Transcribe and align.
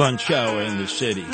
Lunch 0.00 0.30
hour 0.30 0.62
in 0.62 0.78
the 0.78 0.86
city. 0.86 1.26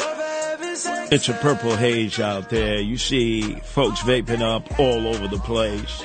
It's 1.14 1.28
a 1.28 1.34
purple 1.34 1.77
haze 1.77 2.18
out 2.18 2.50
there. 2.50 2.80
You 2.80 2.98
see 2.98 3.54
folks 3.60 4.00
vaping 4.00 4.42
up 4.42 4.80
all 4.80 5.06
over 5.06 5.28
the 5.28 5.38
place. 5.38 6.02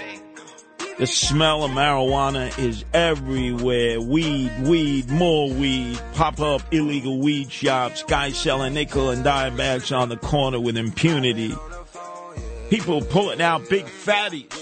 The 0.99 1.07
smell 1.07 1.63
of 1.63 1.71
marijuana 1.71 2.55
is 2.59 2.85
everywhere. 2.93 3.99
Weed, 3.99 4.51
weed, 4.61 5.09
more 5.09 5.51
weed. 5.51 5.99
Pop 6.13 6.39
up 6.39 6.61
illegal 6.71 7.17
weed 7.17 7.51
shops. 7.51 8.03
Guys 8.03 8.37
selling 8.37 8.75
nickel 8.75 9.09
and 9.09 9.23
dime 9.23 9.57
bags 9.57 9.91
on 9.91 10.09
the 10.09 10.17
corner 10.17 10.59
with 10.59 10.77
impunity. 10.77 11.55
People 12.69 13.01
pulling 13.01 13.41
out 13.41 13.67
big 13.69 13.85
fatties. 13.85 14.53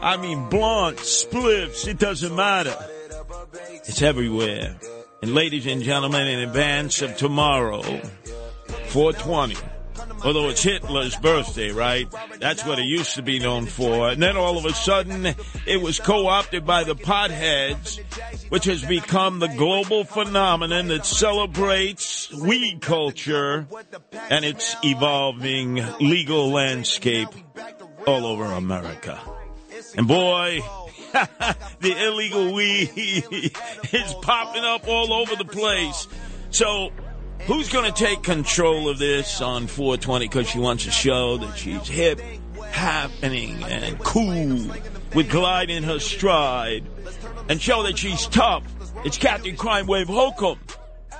I 0.00 0.16
mean, 0.16 0.48
blunts, 0.48 1.26
spliffs, 1.26 1.86
it 1.86 1.98
doesn't 1.98 2.34
matter. 2.34 2.74
It's 3.84 4.00
everywhere. 4.00 4.78
And 5.22 5.34
ladies 5.34 5.66
and 5.66 5.82
gentlemen, 5.82 6.26
in 6.26 6.40
advance 6.40 7.02
of 7.02 7.16
tomorrow, 7.16 7.82
420. 8.88 9.56
Although 10.24 10.48
it's 10.48 10.62
Hitler's 10.62 11.16
birthday, 11.16 11.70
right? 11.70 12.08
That's 12.38 12.64
what 12.64 12.78
it 12.78 12.84
used 12.84 13.14
to 13.16 13.22
be 13.22 13.38
known 13.38 13.66
for. 13.66 14.10
And 14.10 14.22
then 14.22 14.36
all 14.36 14.58
of 14.58 14.64
a 14.64 14.72
sudden, 14.72 15.26
it 15.66 15.80
was 15.80 16.00
co-opted 16.00 16.66
by 16.66 16.84
the 16.84 16.94
potheads, 16.94 17.98
which 18.50 18.64
has 18.64 18.84
become 18.84 19.38
the 19.38 19.48
global 19.48 20.04
phenomenon 20.04 20.88
that 20.88 21.06
celebrates 21.06 22.32
weed 22.32 22.80
culture 22.80 23.66
and 24.30 24.44
its 24.44 24.76
evolving 24.82 25.82
legal 26.00 26.50
landscape 26.50 27.28
all 28.06 28.26
over 28.26 28.44
America. 28.44 29.20
And 29.96 30.08
boy, 30.08 30.60
the 31.80 32.06
illegal 32.06 32.52
weed 32.52 32.90
is 32.96 34.14
popping 34.22 34.64
up 34.64 34.86
all 34.86 35.12
over 35.12 35.36
the 35.36 35.44
place. 35.44 36.06
So, 36.50 36.90
who's 37.42 37.68
going 37.68 37.90
to 37.90 38.04
take 38.04 38.22
control 38.22 38.88
of 38.88 38.98
this 38.98 39.40
on 39.40 39.66
420 39.66 40.28
because 40.28 40.48
she 40.48 40.58
wants 40.58 40.84
to 40.84 40.90
show 40.90 41.38
that 41.38 41.56
she's 41.56 41.88
hip, 41.88 42.20
happening, 42.70 43.62
and 43.64 43.98
cool 44.00 44.70
with 45.14 45.30
glide 45.30 45.70
in 45.70 45.84
her 45.84 45.98
stride 45.98 46.84
and 47.48 47.60
show 47.60 47.82
that 47.84 47.96
she's 47.96 48.26
tough? 48.26 48.64
It's 49.04 49.16
Captain 49.16 49.56
Crime 49.56 49.86
Wave 49.86 50.08
Hochul. 50.08 50.58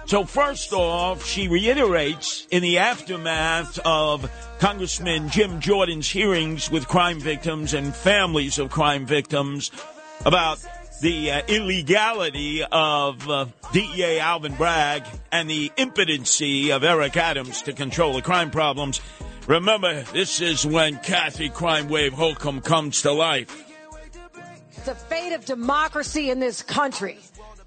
So 0.06 0.24
first 0.24 0.72
off, 0.72 1.26
she 1.26 1.48
reiterates 1.48 2.46
in 2.52 2.62
the 2.62 2.78
aftermath 2.78 3.80
of 3.84 4.30
Congressman 4.60 5.30
Jim 5.30 5.60
Jordan's 5.60 6.08
hearings 6.08 6.70
with 6.70 6.86
crime 6.86 7.18
victims 7.18 7.74
and 7.74 7.94
families 7.94 8.60
of 8.60 8.70
crime 8.70 9.04
victims 9.04 9.72
about 10.26 10.58
the 11.00 11.30
uh, 11.30 11.42
illegality 11.46 12.64
of 12.64 13.30
uh, 13.30 13.46
DEA 13.72 14.18
Alvin 14.18 14.56
Bragg 14.56 15.04
and 15.30 15.48
the 15.48 15.70
impotency 15.76 16.72
of 16.72 16.82
Eric 16.82 17.16
Adams 17.16 17.62
to 17.62 17.72
control 17.72 18.12
the 18.12 18.22
crime 18.22 18.50
problems. 18.50 19.00
Remember, 19.46 20.02
this 20.12 20.40
is 20.40 20.66
when 20.66 20.98
Kathy 20.98 21.48
Crime 21.48 21.88
Wave 21.88 22.12
Hochul 22.12 22.62
comes 22.64 23.02
to 23.02 23.12
life. 23.12 23.64
the 24.84 24.96
fate 24.96 25.32
of 25.32 25.44
democracy 25.44 26.30
in 26.30 26.40
this 26.40 26.60
country. 26.60 27.18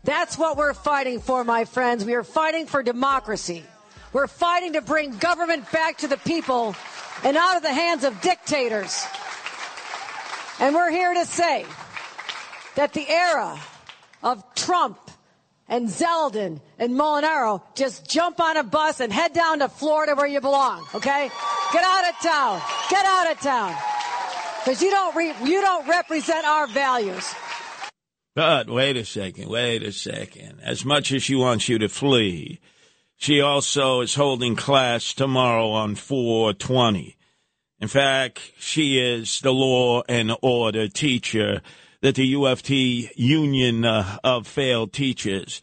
That's 0.03 0.38
what 0.38 0.58
we're 0.58 0.74
fighting 0.74 1.22
for, 1.22 1.46
my 1.46 1.64
friends. 1.64 2.03
We 2.03 2.16
are 2.16 2.24
fighting 2.24 2.66
for 2.66 2.84
democracy. 2.84 3.64
We're 4.12 4.28
fighting 4.28 4.74
to 4.74 4.81
bring 4.81 5.18
government 5.18 5.72
back 5.72 6.00
to 6.00 6.09
the 6.09 6.18
people 6.18 6.76
and 7.24 7.38
out 7.38 7.56
of 7.56 7.64
the 7.64 7.74
hands 7.74 8.03
of 8.03 8.20
dictators. 8.20 9.06
And 10.59 10.76
we're 10.76 10.91
here 10.91 11.14
to 11.14 11.26
say 11.26 11.66
that 12.75 12.94
the 12.94 13.07
era 13.09 13.59
of 14.24 14.44
Trump 14.56 15.00
and 15.68 15.88
Zeldin 15.88 16.59
and 16.78 16.94
Molinaro 16.94 17.62
just 17.75 18.09
jump 18.09 18.40
on 18.40 18.57
a 18.57 18.63
bus 18.63 19.00
and 19.00 19.13
head 19.13 19.34
down 19.34 19.59
to 19.59 19.69
Florida 19.69 20.16
where 20.16 20.28
you 20.28 20.41
belong, 20.41 20.85
okay? 20.96 21.29
Get 21.72 21.84
out 21.84 22.09
of 22.09 22.19
town. 22.22 22.62
Get 22.90 23.06
out 23.06 23.31
of 23.31 23.40
town. 23.40 23.75
Because 24.63 24.81
you 24.81 24.90
don't 24.90 25.16
re- 25.16 25.35
you 25.44 25.62
don't 25.62 25.88
represent 25.88 26.46
our 26.46 26.68
values. 26.68 27.34
But 28.35 28.69
wait 28.69 28.97
a 28.97 29.06
second, 29.06 29.50
wait 29.50 29.84
a 29.84 29.91
second. 29.91 30.59
As 30.63 30.84
much 30.84 31.12
as 31.12 31.24
she 31.24 31.35
wants 31.35 31.69
you 31.69 31.78
to 31.79 31.90
flee, 31.90 32.59
she 33.18 33.41
also 33.41 34.02
is 34.02 34.16
holding 34.16 34.56
class 34.56 35.13
tomorrow 35.13 35.72
on 35.72 35.96
420. 35.96 37.18
In 37.79 37.88
fact, 37.88 38.40
she 38.58 39.00
is 39.00 39.40
the 39.41 39.53
law 39.53 40.03
and 40.08 40.35
order 40.41 40.88
teacher 40.88 41.62
that 42.02 42.16
the 42.16 42.34
UFT 42.34 43.12
Union 43.16 43.86
uh, 43.86 44.18
of 44.24 44.48
Failed 44.48 44.94
Teachers 44.94 45.62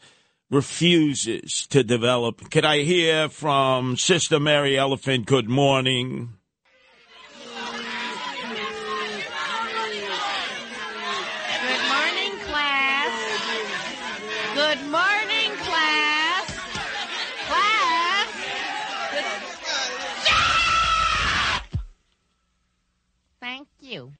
refuses 0.49 1.67
to 1.67 1.83
develop. 1.83 2.49
Could 2.51 2.65
I 2.65 2.79
hear 2.79 3.27
from 3.29 3.97
Sister 3.97 4.39
Mary 4.39 4.77
Elephant? 4.77 5.25
Good 5.25 5.49
morning. 5.49 6.33
Good 11.63 11.83
morning, 11.89 12.39
class. 12.45 13.13
Good 14.53 14.81
morning, 14.89 15.51
class. 15.57 16.45
Class. 17.47 18.29
Thank 23.41 23.67
you. 23.81 24.13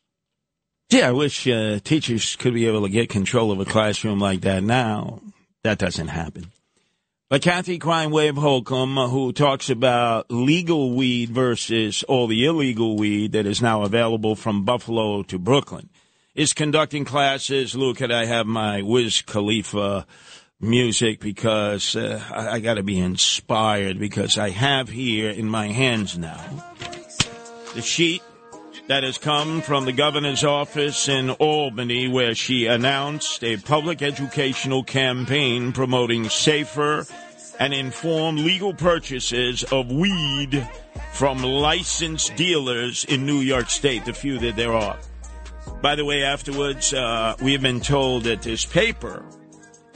Gee, 0.89 1.01
I 1.01 1.11
wish 1.11 1.47
uh, 1.47 1.79
teachers 1.83 2.37
could 2.37 2.53
be 2.53 2.67
able 2.67 2.83
to 2.83 2.89
get 2.89 3.09
control 3.09 3.51
of 3.51 3.59
a 3.59 3.65
classroom 3.65 4.19
like 4.19 4.41
that 4.41 4.63
now. 4.63 5.21
That 5.63 5.79
doesn't 5.79 6.07
happen. 6.07 6.51
But 7.29 7.41
Kathy 7.41 7.77
Crime 7.77 8.11
Wave 8.11 8.35
Hochul, 8.35 9.09
who 9.09 9.33
talks 9.33 9.69
about 9.69 10.31
legal 10.31 10.95
weed 10.95 11.29
versus 11.29 12.03
all 12.03 12.27
the 12.27 12.45
illegal 12.45 12.95
weed 12.95 13.33
that 13.33 13.45
is 13.45 13.61
now 13.61 13.81
available 13.81 14.37
from 14.37 14.63
Buffalo 14.63 15.23
to 15.23 15.37
Brooklyn, 15.37 15.89
is 16.35 16.53
conducting 16.53 17.03
classes. 17.03 17.75
Look, 17.75 17.97
could 17.97 18.11
I 18.13 18.23
have 18.23 18.47
my 18.47 18.81
Wiz 18.81 19.21
Khalifa 19.21 20.07
music 20.61 21.19
because 21.19 21.97
uh, 21.97 22.23
I, 22.31 22.49
I 22.51 22.59
got 22.61 22.75
to 22.75 22.83
be 22.83 22.97
inspired 22.97 23.99
because 23.99 24.37
I 24.37 24.51
have 24.51 24.87
here 24.87 25.29
in 25.29 25.49
my 25.49 25.67
hands 25.67 26.17
now 26.17 26.39
the 27.75 27.81
sheet 27.81 28.23
that 28.87 29.03
has 29.03 29.17
come 29.17 29.61
from 29.61 29.85
the 29.85 29.91
governor's 29.91 30.43
office 30.43 31.09
in 31.09 31.29
Albany, 31.31 32.07
where 32.07 32.33
she 32.33 32.67
announced 32.67 33.43
a 33.43 33.57
public 33.57 34.01
educational 34.01 34.83
campaign 34.83 35.73
promoting 35.73 36.29
safer 36.29 37.05
and 37.59 37.73
informed 37.73 38.39
legal 38.39 38.73
purchases 38.73 39.63
of 39.63 39.91
weed 39.91 40.67
from 41.11 41.43
licensed 41.43 42.35
dealers 42.35 43.03
in 43.05 43.25
New 43.25 43.39
York 43.39 43.69
State, 43.69 44.05
the 44.05 44.13
few 44.13 44.39
that 44.39 44.55
there 44.55 44.73
are. 44.73 44.97
By 45.81 45.95
the 45.95 46.05
way, 46.05 46.23
afterwards, 46.23 46.93
uh, 46.93 47.35
we 47.41 47.51
have 47.51 47.61
been 47.61 47.81
told 47.81 48.23
that 48.23 48.41
this 48.41 48.65
paper 48.65 49.25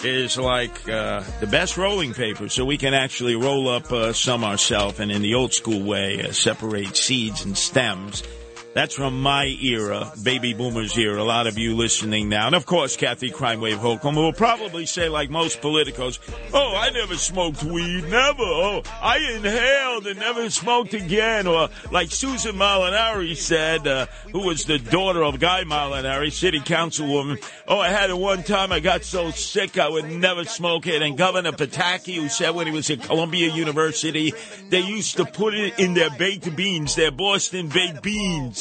is 0.03 0.37
like 0.37 0.89
uh, 0.89 1.23
the 1.39 1.47
best 1.47 1.77
rolling 1.77 2.13
paper, 2.13 2.49
so 2.49 2.65
we 2.65 2.77
can 2.77 2.93
actually 2.93 3.35
roll 3.35 3.69
up 3.69 3.89
uh, 3.91 4.11
some 4.11 4.43
ourselves 4.43 4.99
and 4.99 5.11
in 5.11 5.21
the 5.21 5.35
old 5.35 5.53
school 5.53 5.81
way 5.81 6.23
uh, 6.23 6.31
separate 6.33 6.97
seeds 6.97 7.45
and 7.45 7.57
stems 7.57 8.23
That's 8.73 8.95
from 8.95 9.21
my 9.21 9.47
era, 9.61 10.13
baby 10.23 10.53
boomers 10.53 10.97
era. 10.97 11.21
A 11.21 11.23
lot 11.23 11.45
of 11.45 11.57
you 11.57 11.75
listening 11.75 12.29
now. 12.29 12.45
And 12.45 12.55
of 12.55 12.65
course, 12.65 12.95
Kathy 12.95 13.29
Crime 13.29 13.59
Wave 13.59 13.79
Hochul 13.79 14.15
will 14.15 14.31
probably 14.31 14.85
say, 14.85 15.09
like 15.09 15.29
most 15.29 15.59
politicos, 15.61 16.19
oh, 16.53 16.75
I 16.77 16.89
never 16.91 17.15
smoked 17.15 17.63
weed, 17.63 18.03
never. 18.05 18.43
Oh, 18.43 18.81
I 19.01 19.17
inhaled 19.35 20.07
and 20.07 20.19
never 20.19 20.49
smoked 20.49 20.93
again. 20.93 21.47
Or 21.47 21.67
like 21.91 22.11
Susan 22.11 22.55
Molinari 22.55 23.35
said, 23.35 23.85
uh, 23.87 24.05
who 24.31 24.47
was 24.47 24.63
the 24.63 24.79
daughter 24.79 25.21
of 25.21 25.41
Guy 25.41 25.65
Molinari, 25.65 26.31
city 26.31 26.59
councilwoman. 26.59 27.43
Oh, 27.67 27.79
I 27.79 27.89
had 27.89 28.09
it 28.09 28.17
one 28.17 28.43
time. 28.43 28.71
I 28.71 28.79
got 28.79 29.03
so 29.03 29.31
sick 29.31 29.77
I 29.77 29.89
would 29.89 30.09
never 30.09 30.45
smoke 30.45 30.87
it. 30.87 31.01
And 31.01 31.17
Governor 31.17 31.51
Pataki, 31.51 32.15
who 32.15 32.29
said 32.29 32.51
when 32.51 32.67
he 32.67 32.73
was 32.73 32.89
at 32.89 33.01
Columbia 33.01 33.53
University, 33.53 34.33
they 34.69 34.79
used 34.79 35.17
to 35.17 35.25
put 35.25 35.53
it 35.53 35.77
in 35.77 35.93
their 35.93 36.09
baked 36.11 36.55
beans, 36.55 36.95
their 36.95 37.11
Boston 37.11 37.67
baked 37.67 38.01
beans. 38.01 38.60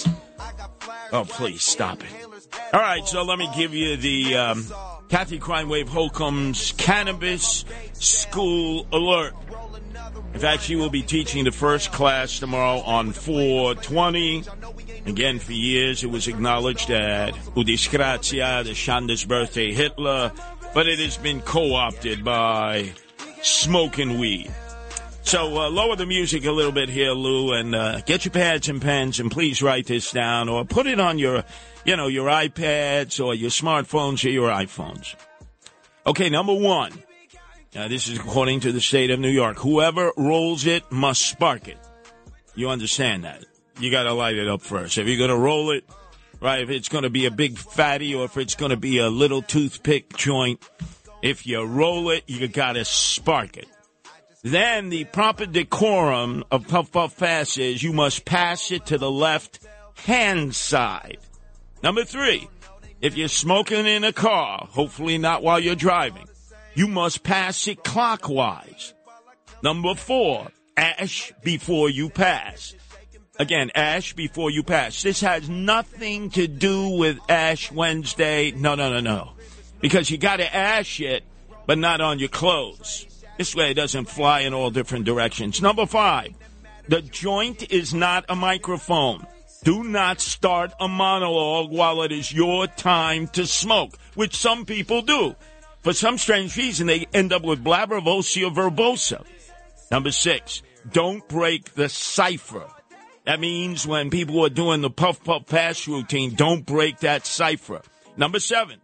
Oh, 1.13 1.25
please 1.25 1.63
stop 1.63 2.03
it. 2.03 2.11
All 2.73 2.81
right, 2.81 3.07
so 3.07 3.23
let 3.23 3.39
me 3.39 3.49
give 3.57 3.75
you 3.75 3.97
the 3.97 4.37
um, 4.37 4.67
Kathy 5.09 5.39
Crime 5.39 5.69
Wave 5.69 5.89
Hochul's 5.89 6.73
Cannabis 6.73 7.65
School 7.95 8.87
Alert. 8.93 9.35
In 10.35 10.41
fact, 10.41 10.63
she 10.63 10.77
will 10.77 10.91
be 10.91 11.03
teaching 11.03 11.45
the 11.45 11.51
first 11.51 11.91
class 11.93 12.39
tomorrow 12.39 12.81
on 12.81 13.13
420. 13.13 14.45
Again, 15.07 15.39
for 15.41 15.53
years 15.53 16.05
it 16.05 16.11
was 16.11 16.29
acknowledged 16.29 16.89
that 16.89 17.35
Udisgratia, 17.57 18.65
the 18.65 18.75
Shanda's 18.75 19.25
birthday 19.25 19.73
Hitler, 19.73 20.33
but 20.75 20.87
it 20.87 21.01
has 21.01 21.17
been 21.17 21.41
co-opted 21.41 22.25
by 22.25 22.93
smoking 23.43 24.19
weed. 24.19 24.51
So 25.31 25.57
uh, 25.57 25.71
lower 25.71 25.95
the 25.95 26.07
music 26.07 26.45
a 26.45 26.51
little 26.51 26.73
bit 26.73 26.89
here, 26.89 27.13
Lou, 27.13 27.53
and 27.53 27.73
uh, 27.73 28.01
get 28.01 28.25
your 28.25 28.33
pads 28.33 28.69
and 28.69 28.83
pens, 28.83 29.21
and 29.21 29.31
please 29.31 29.63
write 29.63 29.87
this 29.87 30.11
down 30.11 30.49
or 30.49 30.65
put 30.65 30.89
it 30.89 30.99
on 30.99 31.21
your, 31.21 31.45
you 31.85 31.97
know, 31.97 32.09
your 32.09 32.29
iPads 32.29 33.25
or 33.25 33.33
your 33.33 33.51
smartphones 33.51 34.25
or 34.25 34.31
your 34.31 34.51
iPhones. 34.51 35.15
Okay, 36.05 36.31
number 36.31 36.53
one. 36.53 36.91
Now, 37.77 37.87
this 37.87 38.09
is 38.09 38.19
according 38.19 38.59
to 38.63 38.73
the 38.73 38.81
state 38.81 39.13
of 39.13 39.21
New 39.21 39.31
York. 39.31 39.59
Whoever 39.59 40.11
rolls 40.17 40.67
it 40.67 40.91
must 40.91 41.25
spark 41.25 41.69
it. 41.69 41.79
You 42.57 42.69
understand 42.69 43.23
that? 43.23 43.45
You 43.79 43.93
got 43.93 44.03
to 44.03 44.13
light 44.13 44.35
it 44.35 44.49
up 44.49 44.63
first. 44.63 44.99
If 44.99 45.07
you're 45.07 45.17
going 45.17 45.31
to 45.31 45.37
roll 45.37 45.71
it, 45.71 45.85
right? 46.41 46.61
If 46.61 46.71
it's 46.71 46.89
going 46.89 47.05
to 47.05 47.11
be 47.11 47.27
a 47.27 47.31
big 47.31 47.57
fatty 47.57 48.17
or 48.17 48.25
if 48.25 48.37
it's 48.37 48.57
going 48.57 48.71
to 48.71 48.77
be 48.77 48.99
a 48.99 49.09
little 49.09 49.43
toothpick 49.43 50.17
joint, 50.17 50.61
if 51.23 51.47
you 51.47 51.63
roll 51.63 52.11
it, 52.11 52.25
you 52.27 52.49
got 52.49 52.73
to 52.73 52.85
spark 52.85 53.57
it. 53.57 53.69
Then 54.43 54.89
the 54.89 55.05
proper 55.05 55.45
decorum 55.45 56.45
of 56.51 56.67
Puff 56.67 56.91
Puff 56.93 57.19
Pass 57.19 57.59
is 57.59 57.83
you 57.83 57.93
must 57.93 58.25
pass 58.25 58.71
it 58.71 58.87
to 58.87 58.97
the 58.97 59.11
left 59.11 59.61
hand 59.95 60.55
side. 60.55 61.19
Number 61.83 62.05
three, 62.05 62.49
if 63.03 63.17
you're 63.17 63.29
smoking 63.29 63.87
in 63.87 64.03
a 64.03 64.13
car, 64.13 64.67
hopefully 64.71 65.19
not 65.19 65.43
while 65.43 65.61
you're 65.61 65.75
driving, 65.75 66.27
you 66.75 66.89
must 66.89 67.23
pass 67.23 67.69
it 67.69 67.85
clockwise. 67.85 68.95
Number 69.63 69.95
four, 69.95 70.49
ash 70.75 71.33
before 71.43 71.91
you 71.91 72.09
pass. 72.09 72.75
Again, 73.39 73.71
ash 73.75 74.15
before 74.15 74.51
you 74.51 74.63
pass. 74.63 75.03
This 75.03 75.21
has 75.21 75.49
nothing 75.49 76.31
to 76.31 76.47
do 76.47 76.89
with 76.89 77.19
Ash 77.29 77.73
Wednesday. 77.73 78.53
No, 78.53 78.75
no, 78.75 78.91
no, 78.91 79.01
no. 79.01 79.33
Because 79.81 80.11
you 80.11 80.19
gotta 80.19 80.55
ash 80.55 81.01
it, 81.01 81.25
but 81.67 81.79
not 81.79 82.01
on 82.01 82.19
your 82.19 82.29
clothes. 82.29 83.07
This 83.41 83.57
way 83.57 83.71
it 83.71 83.75
doesn't 83.75 84.11
fly 84.11 84.41
in 84.41 84.53
all 84.53 84.71
different 84.71 85.07
directions. 85.07 85.63
Number 85.63 85.87
five, 85.87 86.35
the 86.89 87.01
joint 87.01 87.73
is 87.73 87.95
not 87.95 88.27
a 88.29 88.37
microphone. 88.37 89.27
Do 89.65 89.83
not 89.83 90.21
start 90.21 90.75
a 90.79 90.87
monologue 90.87 91.71
while 91.71 92.03
it 92.03 92.13
is 92.13 92.31
your 92.35 92.67
time 92.67 93.29
to 93.29 93.47
smoke, 93.47 93.97
which 94.15 94.37
some 94.37 94.67
people 94.67 95.01
do. 95.01 95.35
For 95.81 95.95
some 95.95 96.19
strange 96.19 96.55
reason, 96.59 96.87
they 96.87 97.07
end 97.15 97.33
up 97.33 97.43
with 97.43 97.65
blabbervosia 97.65 98.55
verbosa. 98.55 99.25
Number 99.91 100.11
six, 100.11 100.61
don't 100.93 101.27
break 101.27 101.73
the 101.73 101.89
cipher. 101.89 102.67
That 103.25 103.41
means 103.41 103.87
when 103.87 104.11
people 104.11 104.45
are 104.45 104.51
doing 104.51 104.83
the 104.83 104.91
puff 104.91 105.25
puff 105.25 105.47
pass 105.47 105.89
routine, 105.89 106.35
don't 106.35 106.67
break 106.67 106.99
that 106.99 107.25
cipher. 107.25 107.81
Number 108.19 108.39
seven, 108.39 108.81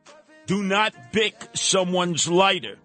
do 0.47 0.63
not 0.63 1.13
bick 1.13 1.35
someone's 1.53 2.27
lighter. 2.27 2.79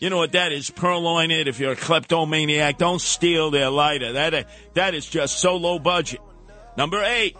You 0.00 0.08
know 0.08 0.16
what 0.16 0.32
that 0.32 0.50
is? 0.50 0.70
Purloin 0.70 1.30
it. 1.30 1.46
If 1.46 1.60
you're 1.60 1.72
a 1.72 1.76
kleptomaniac, 1.76 2.78
don't 2.78 3.00
steal 3.00 3.50
their 3.50 3.68
lighter. 3.68 4.14
That 4.14 4.48
that 4.72 4.94
is 4.94 5.06
just 5.06 5.38
so 5.38 5.56
low 5.56 5.78
budget. 5.78 6.20
Number 6.76 7.02
eight, 7.04 7.36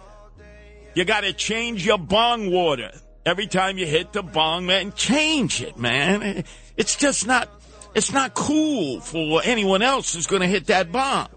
you 0.93 1.03
got 1.03 1.21
to 1.21 1.33
change 1.33 1.83
your 1.83 1.97
bong 1.97 2.51
water 2.51 2.91
every 3.25 3.47
time 3.47 3.79
you 3.79 3.87
hit 3.87 4.13
the 4.13 4.21
bong. 4.21 4.67
Man, 4.67 4.93
change 4.93 5.63
it, 5.63 5.75
man. 5.77 6.43
It's 6.77 6.95
just 6.95 7.25
not. 7.25 7.49
It's 7.95 8.13
not 8.13 8.35
cool 8.35 9.01
for 9.01 9.41
anyone 9.43 9.81
else 9.81 10.13
who's 10.13 10.27
going 10.27 10.43
to 10.43 10.47
hit 10.47 10.67
that 10.67 10.91
bong. 10.91 11.29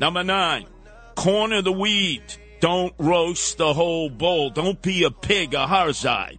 Number 0.00 0.24
nine, 0.24 0.66
corner 1.14 1.62
the 1.62 1.72
weed. 1.72 2.22
Don't 2.58 2.92
roast 2.98 3.58
the 3.58 3.72
whole 3.72 4.10
bowl. 4.10 4.50
Don't 4.50 4.82
be 4.82 5.04
a 5.04 5.10
pig, 5.12 5.54
a 5.54 5.66
harzai. 5.66 6.38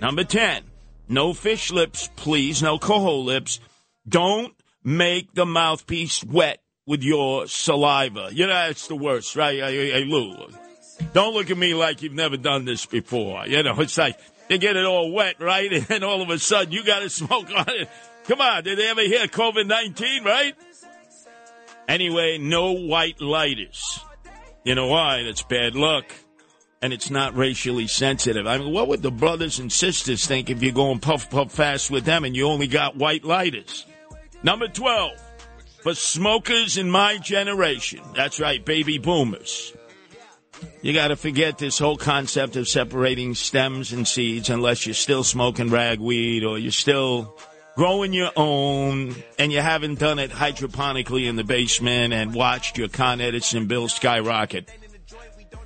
Number 0.00 0.24
ten, 0.24 0.64
no 1.12 1.34
fish 1.34 1.70
lips, 1.70 2.08
please. 2.16 2.62
No 2.62 2.78
coho 2.78 3.18
lips. 3.18 3.60
Don't 4.08 4.54
make 4.82 5.34
the 5.34 5.46
mouthpiece 5.46 6.24
wet 6.24 6.60
with 6.86 7.02
your 7.02 7.46
saliva. 7.46 8.30
You 8.32 8.46
know, 8.46 8.68
it's 8.68 8.88
the 8.88 8.96
worst, 8.96 9.36
right? 9.36 9.58
Hey, 9.58 9.90
hey, 9.90 10.04
Lou, 10.04 10.34
don't 11.12 11.34
look 11.34 11.50
at 11.50 11.58
me 11.58 11.74
like 11.74 12.02
you've 12.02 12.14
never 12.14 12.36
done 12.36 12.64
this 12.64 12.86
before. 12.86 13.46
You 13.46 13.62
know, 13.62 13.78
it's 13.80 13.98
like 13.98 14.18
they 14.48 14.58
get 14.58 14.76
it 14.76 14.84
all 14.84 15.12
wet, 15.12 15.36
right? 15.38 15.72
And 15.72 15.84
then 15.84 16.02
all 16.02 16.22
of 16.22 16.30
a 16.30 16.38
sudden 16.38 16.72
you 16.72 16.84
got 16.84 17.00
to 17.00 17.10
smoke 17.10 17.50
on 17.54 17.66
it. 17.68 17.88
Come 18.24 18.40
on, 18.40 18.64
did 18.64 18.78
they 18.78 18.88
ever 18.88 19.02
hear 19.02 19.26
COVID 19.26 19.66
19, 19.66 20.24
right? 20.24 20.54
Anyway, 21.88 22.38
no 22.38 22.72
white 22.72 23.20
lighters. 23.20 24.00
You 24.64 24.76
know 24.76 24.86
why? 24.86 25.24
That's 25.24 25.42
bad 25.42 25.74
luck 25.74 26.06
and 26.82 26.92
it's 26.92 27.10
not 27.10 27.36
racially 27.36 27.86
sensitive. 27.86 28.46
I 28.46 28.58
mean, 28.58 28.72
what 28.72 28.88
would 28.88 29.02
the 29.02 29.12
brothers 29.12 29.60
and 29.60 29.72
sisters 29.72 30.26
think 30.26 30.50
if 30.50 30.62
you're 30.62 30.72
going 30.72 30.98
puff 30.98 31.30
puff 31.30 31.52
fast 31.52 31.90
with 31.90 32.04
them 32.04 32.24
and 32.24 32.36
you 32.36 32.46
only 32.46 32.66
got 32.66 32.96
white 32.96 33.24
lighters? 33.24 33.86
Number 34.42 34.66
12, 34.66 35.12
for 35.82 35.94
smokers 35.94 36.76
in 36.76 36.90
my 36.90 37.18
generation. 37.18 38.00
That's 38.16 38.40
right, 38.40 38.64
baby 38.64 38.98
boomers. 38.98 39.72
You 40.80 40.92
got 40.92 41.08
to 41.08 41.16
forget 41.16 41.58
this 41.58 41.78
whole 41.78 41.96
concept 41.96 42.56
of 42.56 42.68
separating 42.68 43.34
stems 43.34 43.92
and 43.92 44.06
seeds 44.06 44.50
unless 44.50 44.84
you're 44.84 44.94
still 44.94 45.24
smoking 45.24 45.70
ragweed 45.70 46.44
or 46.44 46.58
you're 46.58 46.72
still 46.72 47.36
growing 47.76 48.12
your 48.12 48.30
own 48.36 49.14
and 49.38 49.50
you 49.52 49.60
haven't 49.60 49.98
done 49.98 50.18
it 50.18 50.30
hydroponically 50.30 51.28
in 51.28 51.36
the 51.36 51.44
basement 51.44 52.12
and 52.12 52.34
watched 52.34 52.78
your 52.78 52.88
Con 52.88 53.20
Edison 53.20 53.66
bill 53.66 53.88
skyrocket. 53.88 54.68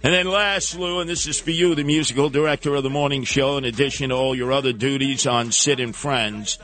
And 0.02 0.14
then 0.14 0.28
last, 0.28 0.78
Lou, 0.78 1.00
and 1.00 1.10
this 1.10 1.26
is 1.26 1.40
for 1.40 1.50
you, 1.50 1.74
the 1.74 1.82
musical 1.82 2.30
director 2.30 2.74
of 2.74 2.82
the 2.82 2.90
morning 2.90 3.24
show, 3.24 3.56
in 3.56 3.64
addition 3.64 4.10
to 4.10 4.14
all 4.14 4.34
your 4.34 4.52
other 4.52 4.72
duties 4.72 5.26
on 5.26 5.50
Sid 5.52 5.80
and 5.80 5.96
Friends. 5.96 6.58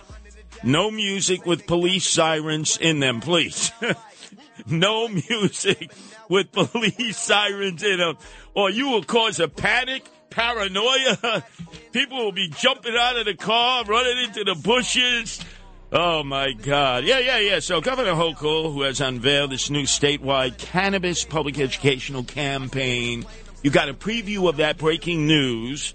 No 0.62 0.90
music 0.90 1.44
with 1.44 1.66
police 1.66 2.06
sirens 2.06 2.76
in 2.76 3.00
them, 3.00 3.20
please. 3.20 3.72
no 4.66 5.08
music 5.08 5.92
with 6.28 6.52
police 6.52 7.18
sirens 7.18 7.82
in 7.82 7.98
them, 7.98 8.16
or 8.54 8.70
you 8.70 8.88
will 8.90 9.02
cause 9.02 9.40
a 9.40 9.48
panic, 9.48 10.06
paranoia. 10.30 11.44
People 11.92 12.18
will 12.18 12.32
be 12.32 12.48
jumping 12.48 12.96
out 12.96 13.18
of 13.18 13.24
the 13.24 13.34
car, 13.34 13.84
running 13.84 14.24
into 14.24 14.44
the 14.44 14.54
bushes. 14.54 15.40
Oh 15.94 16.24
my 16.24 16.52
God. 16.52 17.04
Yeah, 17.04 17.18
yeah, 17.18 17.38
yeah. 17.38 17.58
So 17.58 17.82
Governor 17.82 18.12
Hochul, 18.12 18.72
who 18.72 18.80
has 18.80 19.02
unveiled 19.02 19.50
this 19.50 19.68
new 19.68 19.82
statewide 19.82 20.56
cannabis 20.56 21.22
public 21.22 21.58
educational 21.58 22.24
campaign, 22.24 23.26
you 23.62 23.70
got 23.70 23.90
a 23.90 23.94
preview 23.94 24.48
of 24.48 24.56
that 24.56 24.78
breaking 24.78 25.26
news 25.26 25.92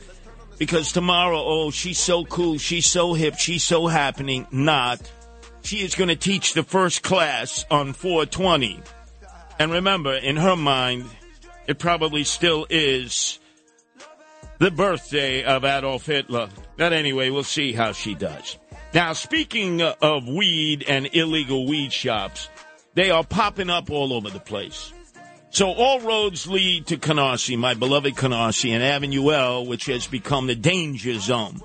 because 0.59 0.91
tomorrow, 0.91 1.41
oh, 1.43 1.71
she's 1.71 1.97
so 1.97 2.25
cool, 2.25 2.59
she's 2.59 2.85
so 2.85 3.15
hip, 3.15 3.39
she's 3.39 3.63
so 3.63 3.87
happening. 3.87 4.45
Not. 4.51 4.99
She 5.63 5.77
is 5.77 5.95
going 5.95 6.09
to 6.09 6.15
teach 6.15 6.53
the 6.53 6.63
first 6.63 7.01
class 7.01 7.65
on 7.71 7.93
420. 7.93 8.79
And 9.57 9.71
remember, 9.71 10.13
in 10.13 10.37
her 10.37 10.55
mind, 10.55 11.05
it 11.65 11.79
probably 11.79 12.23
still 12.23 12.67
is 12.69 13.39
the 14.59 14.69
birthday 14.69 15.43
of 15.43 15.65
Adolf 15.65 16.05
Hitler. 16.05 16.49
But 16.77 16.93
anyway, 16.93 17.31
we'll 17.31 17.43
see 17.43 17.73
how 17.73 17.93
she 17.93 18.13
does. 18.13 18.57
Now, 18.93 19.13
speaking 19.13 19.81
of 19.81 20.27
weed 20.27 20.85
and 20.87 21.09
illegal 21.13 21.67
weed 21.67 21.93
shops, 21.93 22.49
they 22.93 23.11
are 23.11 23.23
popping 23.23 23.69
up 23.69 23.91
all 23.91 24.13
over 24.13 24.29
the 24.29 24.39
place. 24.39 24.91
So 25.49 25.71
all 25.71 25.99
roads 26.01 26.47
lead 26.47 26.87
to 26.87 26.97
Canarsie, 26.97 27.57
my 27.57 27.73
beloved 27.73 28.15
Canarsie, 28.15 28.71
and 28.71 28.83
Avenue 28.83 29.31
L, 29.31 29.65
which 29.65 29.85
has 29.85 30.07
become 30.07 30.47
the 30.47 30.55
danger 30.55 31.19
zone. 31.19 31.61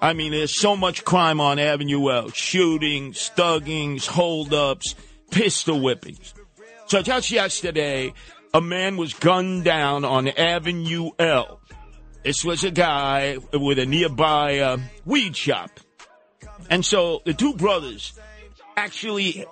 I 0.00 0.12
mean, 0.12 0.32
there's 0.32 0.58
so 0.58 0.76
much 0.76 1.04
crime 1.04 1.40
on 1.40 1.58
Avenue 1.58 2.10
L. 2.10 2.30
Shootings, 2.30 3.30
thuggings, 3.36 4.06
holdups, 4.06 4.94
pistol 5.30 5.80
whippings. 5.80 6.34
So 6.86 7.02
just 7.02 7.30
yesterday, 7.30 8.12
a 8.54 8.60
man 8.60 8.96
was 8.96 9.12
gunned 9.14 9.64
down 9.64 10.04
on 10.04 10.28
Avenue 10.28 11.10
L. 11.18 11.60
This 12.24 12.44
was 12.44 12.64
a 12.64 12.70
guy 12.70 13.38
with 13.52 13.78
a 13.78 13.86
nearby 13.86 14.58
uh, 14.58 14.78
weed 15.04 15.36
shop. 15.36 15.70
And 16.70 16.84
so 16.84 17.22
the 17.24 17.34
two 17.34 17.54
brothers 17.54 18.18
actually 18.76 19.44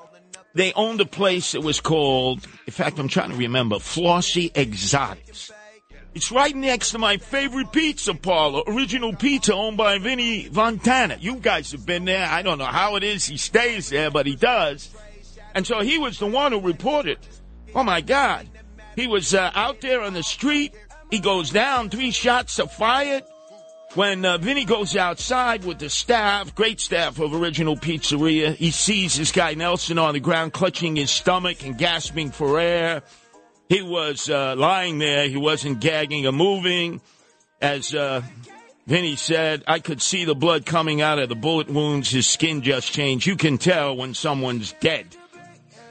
they 0.54 0.72
owned 0.72 1.02
a 1.02 1.06
place 1.06 1.52
that 1.52 1.60
was 1.60 1.80
called, 1.80 2.46
in 2.66 2.72
fact, 2.72 2.98
I'm 2.98 3.08
trying 3.08 3.30
to 3.30 3.36
remember, 3.36 3.76
Flossie 3.76 4.50
Exotics. 4.56 5.52
It's 6.14 6.32
right 6.32 6.56
next 6.56 6.92
to 6.92 6.98
my 6.98 7.18
favorite 7.18 7.72
pizza 7.72 8.14
parlor, 8.14 8.62
Original 8.66 9.12
Pizza, 9.14 9.52
owned 9.52 9.76
by 9.76 9.98
Vinny 9.98 10.44
Fontana. 10.44 11.18
You 11.20 11.36
guys 11.36 11.72
have 11.72 11.84
been 11.84 12.06
there. 12.06 12.26
I 12.26 12.40
don't 12.40 12.56
know 12.56 12.64
how 12.64 12.96
it 12.96 13.04
is 13.04 13.26
he 13.26 13.36
stays 13.36 13.90
there, 13.90 14.10
but 14.10 14.24
he 14.24 14.34
does. 14.34 14.96
And 15.54 15.66
so 15.66 15.80
he 15.82 15.98
was 15.98 16.18
the 16.18 16.26
one 16.26 16.52
who 16.52 16.60
reported. 16.60 17.18
Oh 17.74 17.84
my 17.84 18.00
God. 18.00 18.48
He 18.94 19.06
was 19.06 19.34
uh, 19.34 19.50
out 19.54 19.82
there 19.82 20.00
on 20.00 20.14
the 20.14 20.22
street. 20.22 20.74
He 21.10 21.18
goes 21.18 21.50
down, 21.50 21.90
three 21.90 22.12
shots 22.12 22.58
are 22.58 22.66
fired. 22.66 23.24
When 23.96 24.26
uh, 24.26 24.36
Vinny 24.36 24.66
goes 24.66 24.94
outside 24.94 25.64
with 25.64 25.78
the 25.78 25.88
staff, 25.88 26.54
great 26.54 26.80
staff 26.80 27.18
of 27.18 27.32
Original 27.32 27.76
Pizzeria, 27.76 28.54
he 28.54 28.70
sees 28.70 29.16
this 29.16 29.32
guy 29.32 29.54
Nelson 29.54 29.98
on 29.98 30.12
the 30.12 30.20
ground 30.20 30.52
clutching 30.52 30.96
his 30.96 31.10
stomach 31.10 31.64
and 31.64 31.78
gasping 31.78 32.30
for 32.30 32.60
air. 32.60 33.02
He 33.70 33.80
was 33.80 34.28
uh, 34.28 34.54
lying 34.54 34.98
there. 34.98 35.26
He 35.30 35.38
wasn't 35.38 35.80
gagging 35.80 36.26
or 36.26 36.32
moving. 36.32 37.00
As 37.62 37.94
uh, 37.94 38.20
Vinny 38.86 39.16
said, 39.16 39.64
I 39.66 39.78
could 39.78 40.02
see 40.02 40.26
the 40.26 40.34
blood 40.34 40.66
coming 40.66 41.00
out 41.00 41.18
of 41.18 41.30
the 41.30 41.34
bullet 41.34 41.70
wounds. 41.70 42.10
His 42.10 42.26
skin 42.26 42.60
just 42.60 42.92
changed. 42.92 43.26
You 43.26 43.36
can 43.36 43.56
tell 43.56 43.96
when 43.96 44.12
someone's 44.12 44.74
dead. 44.78 45.06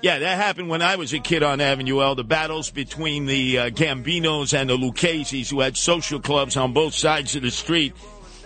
Yeah, 0.06 0.20
that 0.20 0.38
happened 0.38 0.70
when 0.70 0.84
I 0.84 0.98
was 0.98 1.14
a 1.14 1.20
kid 1.20 1.42
on 1.42 1.60
Avenue 1.60 2.00
L. 2.00 2.14
The 2.14 2.24
battles 2.24 2.70
between 2.70 3.26
the 3.26 3.58
uh, 3.58 3.70
Gambinos 3.72 4.56
and 4.56 4.70
the 4.70 4.78
Lucchese's, 4.78 5.50
who 5.50 5.62
had 5.62 5.76
social 5.76 6.20
clubs 6.20 6.56
on 6.58 6.74
both 6.74 6.94
sides 6.94 7.36
of 7.36 7.42
the 7.42 7.50
street. 7.50 7.96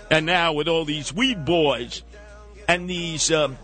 And 0.10 0.26
now 0.26 0.54
with 0.54 0.70
all 0.70 0.86
these 0.86 1.14
weed 1.14 1.44
boys 1.44 2.02
and 2.70 2.90
these 2.90 3.30
um, 3.30 3.58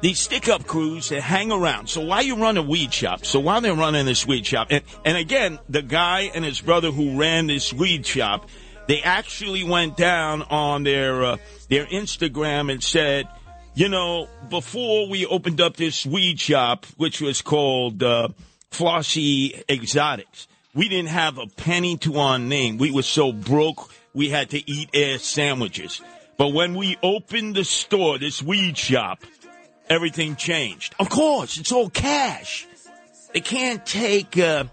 these 0.00 0.18
stick 0.18 0.48
up 0.48 0.66
crews 0.66 1.10
that 1.10 1.20
hang 1.20 1.52
around. 1.52 1.88
So 1.88 2.00
while 2.00 2.24
you 2.24 2.34
run 2.34 2.56
a 2.56 2.62
weed 2.62 2.92
shop, 2.92 3.24
so 3.24 3.38
while 3.38 3.60
they're 3.60 3.72
running 3.72 4.04
this 4.04 4.26
weed 4.26 4.44
shop, 4.44 4.66
and, 4.70 4.82
and 5.04 5.16
again, 5.16 5.60
the 5.68 5.82
guy 5.82 6.32
and 6.34 6.44
his 6.44 6.60
brother 6.60 6.90
who 6.90 7.16
ran 7.16 7.46
this 7.46 7.72
weed 7.72 8.04
shop, 8.04 8.48
they 8.88 9.02
actually 9.02 9.62
went 9.62 9.96
down 9.96 10.42
on 10.42 10.82
their 10.82 11.22
uh, 11.22 11.36
their 11.68 11.86
Instagram 11.86 12.72
and 12.72 12.82
said, 12.82 13.28
you 13.76 13.90
know, 13.90 14.26
before 14.48 15.06
we 15.06 15.26
opened 15.26 15.60
up 15.60 15.76
this 15.76 16.06
weed 16.06 16.40
shop, 16.40 16.86
which 16.96 17.20
was 17.20 17.42
called 17.42 18.02
uh, 18.02 18.28
Flossie 18.70 19.62
Exotics, 19.68 20.48
we 20.74 20.88
didn't 20.88 21.10
have 21.10 21.36
a 21.36 21.46
penny 21.46 21.98
to 21.98 22.16
our 22.18 22.38
name. 22.38 22.78
We 22.78 22.90
were 22.90 23.02
so 23.02 23.32
broke, 23.32 23.92
we 24.14 24.30
had 24.30 24.48
to 24.50 24.70
eat 24.70 24.88
air 24.94 25.18
sandwiches. 25.18 26.00
But 26.38 26.54
when 26.54 26.74
we 26.74 26.96
opened 27.02 27.54
the 27.54 27.64
store, 27.64 28.18
this 28.18 28.42
weed 28.42 28.78
shop, 28.78 29.22
everything 29.90 30.36
changed. 30.36 30.94
Of 30.98 31.10
course, 31.10 31.58
it's 31.58 31.70
all 31.70 31.90
cash. 31.90 32.66
They 33.34 33.40
can't 33.40 33.84
take 33.84 34.38
uh, 34.38 34.64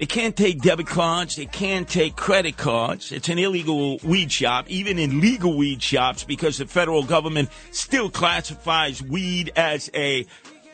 they 0.00 0.06
can't 0.06 0.34
take 0.34 0.62
debit 0.62 0.86
cards. 0.86 1.36
They 1.36 1.44
can't 1.44 1.86
take 1.86 2.16
credit 2.16 2.56
cards. 2.56 3.12
It's 3.12 3.28
an 3.28 3.38
illegal 3.38 3.98
weed 3.98 4.32
shop, 4.32 4.64
even 4.68 4.98
in 4.98 5.20
legal 5.20 5.58
weed 5.58 5.82
shops, 5.82 6.24
because 6.24 6.56
the 6.56 6.64
federal 6.64 7.02
government 7.02 7.50
still 7.70 8.08
classifies 8.08 9.02
weed 9.02 9.52
as 9.56 9.90
a 9.94 10.24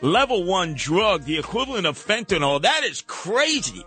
level 0.01 0.45
one 0.45 0.75
drug, 0.75 1.25
the 1.25 1.37
equivalent 1.37 1.85
of 1.85 1.97
fentanyl. 1.97 2.61
That 2.61 2.85
is 2.85 3.03
crazy. 3.05 3.85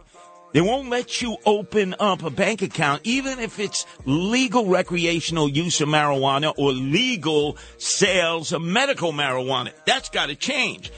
They 0.52 0.60
won't 0.60 0.90
let 0.90 1.22
you 1.22 1.38
open 1.46 1.94
up 1.98 2.22
a 2.22 2.28
bank 2.28 2.60
account, 2.60 3.00
even 3.04 3.38
if 3.38 3.58
it's 3.58 3.86
legal 4.04 4.66
recreational 4.66 5.48
use 5.48 5.80
of 5.80 5.88
marijuana 5.88 6.52
or 6.58 6.72
legal 6.72 7.56
sales 7.78 8.52
of 8.52 8.60
medical 8.60 9.14
marijuana. 9.14 9.72
That's 9.86 10.10
got 10.10 10.26
to 10.26 10.34
change. 10.34 10.92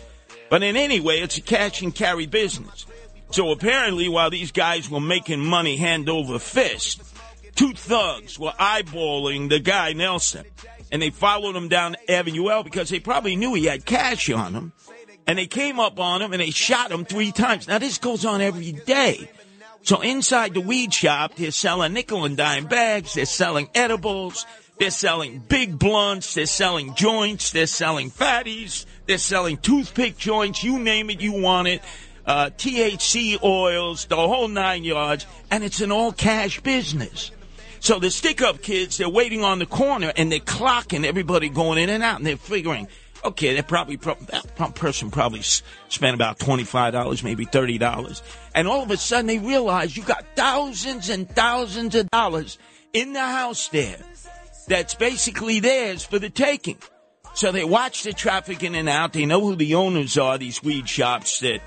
But 0.51 0.65
in 0.65 0.77
any 0.77 0.99
way, 0.99 1.21
it's 1.21 1.39
a 1.39 1.43
cash 1.43 1.81
and 1.81 1.95
carry 1.95 2.27
business. 2.27 2.87
So 3.33 3.51
apparently, 3.51 4.09
while 4.09 4.31
these 4.31 4.53
guys 4.53 4.91
were 4.91 5.01
making 5.01 5.41
money 5.41 5.77
hand 5.77 6.09
over 6.11 6.39
fist, 6.39 7.03
two 7.55 7.73
thugs 7.73 8.39
were 8.39 8.53
eyeballing 8.53 9.49
the 9.49 9.59
guy 9.59 9.95
Nelson. 9.95 10.45
And 10.91 11.01
they 11.01 11.09
followed 11.09 11.57
him 11.57 11.69
down 11.69 11.97
Avenue 12.09 12.51
L 12.51 12.63
because 12.63 12.91
they 12.91 13.01
probably 13.01 13.35
knew 13.37 13.55
he 13.55 13.65
had 13.65 13.87
cash 13.87 14.29
on 14.31 14.53
him. 14.53 14.73
And 15.27 15.39
they 15.39 15.47
came 15.47 15.81
up 15.81 15.99
on 15.99 16.21
him 16.21 16.33
and 16.33 16.43
they 16.43 16.51
shot 16.51 16.93
him 16.93 17.07
three 17.07 17.33
times. 17.33 17.67
Now 17.67 17.79
this 17.79 17.97
goes 17.97 18.27
on 18.27 18.43
every 18.43 18.73
day. 18.73 19.31
So 19.81 20.03
inside 20.03 20.53
the 20.53 20.61
weed 20.61 20.93
shop, 20.93 21.37
they're 21.37 21.51
selling 21.51 21.95
nickel 21.95 22.27
and 22.27 22.37
dime 22.37 22.67
bags. 22.67 23.15
They're 23.15 23.25
selling 23.25 23.71
edibles. 23.75 24.45
They're 24.79 24.91
selling 24.91 25.39
big 25.39 25.79
blunts. 25.79 26.35
They're 26.35 26.45
selling 26.45 26.95
joints. 26.95 27.53
They're 27.53 27.67
selling 27.67 28.11
fatties. 28.11 28.85
They're 29.07 29.17
selling 29.17 29.57
toothpick 29.57 30.19
joints. 30.19 30.63
You 30.63 30.79
name 30.79 31.09
it, 31.09 31.23
you 31.23 31.33
want 31.33 31.69
it. 31.69 31.83
Uh, 32.27 32.51
THC 32.51 33.43
oils, 33.43 34.07
the 34.07 34.17
whole 34.17 34.49
nine 34.49 34.85
yards. 34.85 35.27
And 35.51 35.65
it's 35.65 35.81
an 35.81 35.93
all 35.93 36.13
cash 36.13 36.61
business. 36.61 37.31
So 37.81 37.99
the 37.99 38.11
stick 38.11 38.41
up 38.43 38.63
kids, 38.63 38.99
they're 38.99 39.09
waiting 39.09 39.43
on 39.43 39.59
the 39.59 39.67
corner 39.67 40.13
and 40.17 40.31
they're 40.31 40.39
clocking 40.39 41.05
everybody 41.05 41.49
going 41.49 41.79
in 41.79 41.91
and 41.91 42.05
out 42.05 42.19
and 42.19 42.25
they're 42.25 42.37
figuring, 42.37 42.87
okay, 43.25 43.57
that 43.57 43.67
probably 43.67 43.97
that 43.97 44.73
person 44.77 45.11
probably 45.11 45.43
spent 45.43 46.15
about 46.15 46.39
twenty 46.39 46.63
five 46.63 46.93
dollars, 46.93 47.25
maybe 47.25 47.45
thirty 47.45 47.79
dollars, 47.79 48.23
and 48.55 48.69
all 48.69 48.85
of 48.85 48.91
a 48.93 48.97
sudden 48.97 49.27
they 49.27 49.39
realize 49.39 49.97
you 49.97 50.05
got 50.05 50.25
thousands 50.37 51.09
and 51.09 51.29
thousands 51.29 51.97
of 51.97 52.09
dollars 52.11 52.57
in 52.93 53.15
the 53.15 53.21
house 53.21 53.67
there 53.69 53.99
that's 54.69 54.95
basically 54.95 55.59
theirs 55.59 56.05
for 56.05 56.21
the 56.21 56.31
taking. 56.31 56.79
So 57.35 57.51
they 57.51 57.65
watch 57.65 58.03
the 58.03 58.13
traffic 58.13 58.63
in 58.63 58.75
and 58.75 58.89
out. 58.89 59.13
They 59.13 59.27
know 59.27 59.41
who 59.41 59.57
the 59.57 59.75
owners 59.75 60.19
are. 60.19 60.39
These 60.39 60.63
weed 60.63 60.89
shops 60.89 61.41
that 61.41 61.61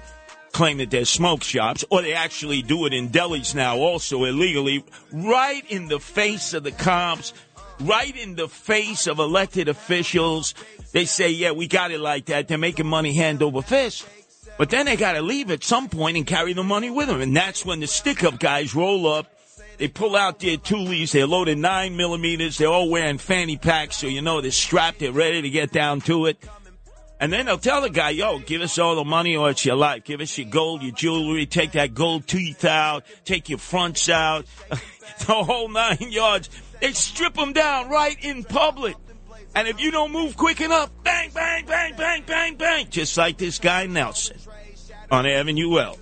claim 0.56 0.78
that 0.78 0.90
they're 0.90 1.06
smoke 1.06 1.44
shops, 1.44 1.84
or 1.90 2.02
they 2.02 2.14
actually 2.14 2.62
do 2.62 2.86
it 2.86 2.94
in 2.94 3.10
delis 3.10 3.54
now, 3.54 3.78
also 3.78 4.24
illegally, 4.24 4.84
right 5.12 5.70
in 5.70 5.88
the 5.88 6.00
face 6.00 6.54
of 6.54 6.64
the 6.64 6.72
cops, 6.72 7.34
right 7.82 8.16
in 8.16 8.36
the 8.36 8.48
face 8.48 9.06
of 9.06 9.20
elected 9.20 9.68
officials 9.68 10.54
they 10.96 11.04
say, 11.04 11.30
yeah, 11.30 11.52
we 11.52 11.68
got 11.68 11.92
it 11.92 12.00
like 12.00 12.28
that. 12.28 12.48
They're 12.48 12.58
making 12.58 12.88
money 12.88 13.14
hand 13.14 13.44
over 13.44 13.62
fist. 13.62 14.08
But 14.58 14.70
then 14.70 14.86
they 14.86 14.96
got 14.96 15.12
to 15.12 15.22
leave 15.22 15.52
at 15.52 15.62
some 15.62 15.90
point 15.90 16.16
and 16.16 16.26
carry 16.26 16.54
the 16.54 16.64
money 16.64 16.90
with 16.90 17.08
them. 17.08 17.20
And 17.20 17.36
that's 17.36 17.66
when 17.66 17.82
the 17.82 17.88
stick 17.88 18.24
up 18.24 18.40
guys 18.40 18.74
roll 18.74 19.06
up. 19.06 19.28
They 19.78 19.90
pull 19.90 20.16
out 20.16 20.40
their 20.40 20.56
toolies. 20.56 21.12
They're 21.12 21.28
loaded 21.28 21.58
nine 21.58 21.98
millimeters. 21.98 22.58
They're 22.58 22.70
all 22.70 22.90
wearing 22.90 23.18
fanny 23.18 23.58
packs. 23.58 23.98
So 23.98 24.08
you 24.08 24.22
know 24.22 24.40
they're 24.40 24.52
strapped. 24.52 25.00
They're 25.00 25.12
ready 25.12 25.42
to 25.42 25.50
get 25.50 25.74
down 25.74 26.00
to 26.02 26.28
it. 26.28 26.42
And 27.26 27.34
then 27.34 27.48
they'll 27.48 27.58
tell 27.58 27.82
the 27.82 27.90
guy, 27.90 28.12
yo, 28.12 28.38
give 28.38 28.62
us 28.62 28.78
all 28.78 28.94
the 28.94 29.04
money 29.04 29.36
or 29.36 29.50
it's 29.50 29.66
your 29.66 29.76
life. 29.76 30.04
Give 30.04 30.22
us 30.22 30.38
your 30.38 30.48
gold, 30.48 30.84
your 30.84 30.92
jewelry. 30.92 31.48
Take 31.48 31.72
that 31.72 31.96
gold 31.96 32.28
teeth 32.28 32.64
out. 32.64 33.04
Take 33.24 33.50
your 33.50 33.58
fronts 33.58 34.10
out. 34.10 34.46
the 34.70 35.34
whole 35.34 35.68
nine 35.68 35.98
yards. 36.12 36.52
They 36.80 36.92
strip 36.92 37.34
them 37.34 37.52
down 37.52 37.90
right 37.90 38.16
in 38.24 38.44
public. 38.44 38.96
And 39.56 39.68
if 39.68 39.82
you 39.82 39.90
don't 39.90 40.12
move 40.12 40.38
quick 40.38 40.62
enough, 40.62 40.92
bang, 41.04 41.32
bang, 41.34 41.66
bang, 41.66 41.96
bang, 41.98 42.24
bang, 42.28 42.56
bang, 42.58 42.90
just 42.92 43.18
like 43.18 43.40
this 43.40 43.58
guy 43.58 43.88
Nelson 43.88 44.38
on 45.10 45.26
Avenue 45.26 45.80
L 45.80 45.98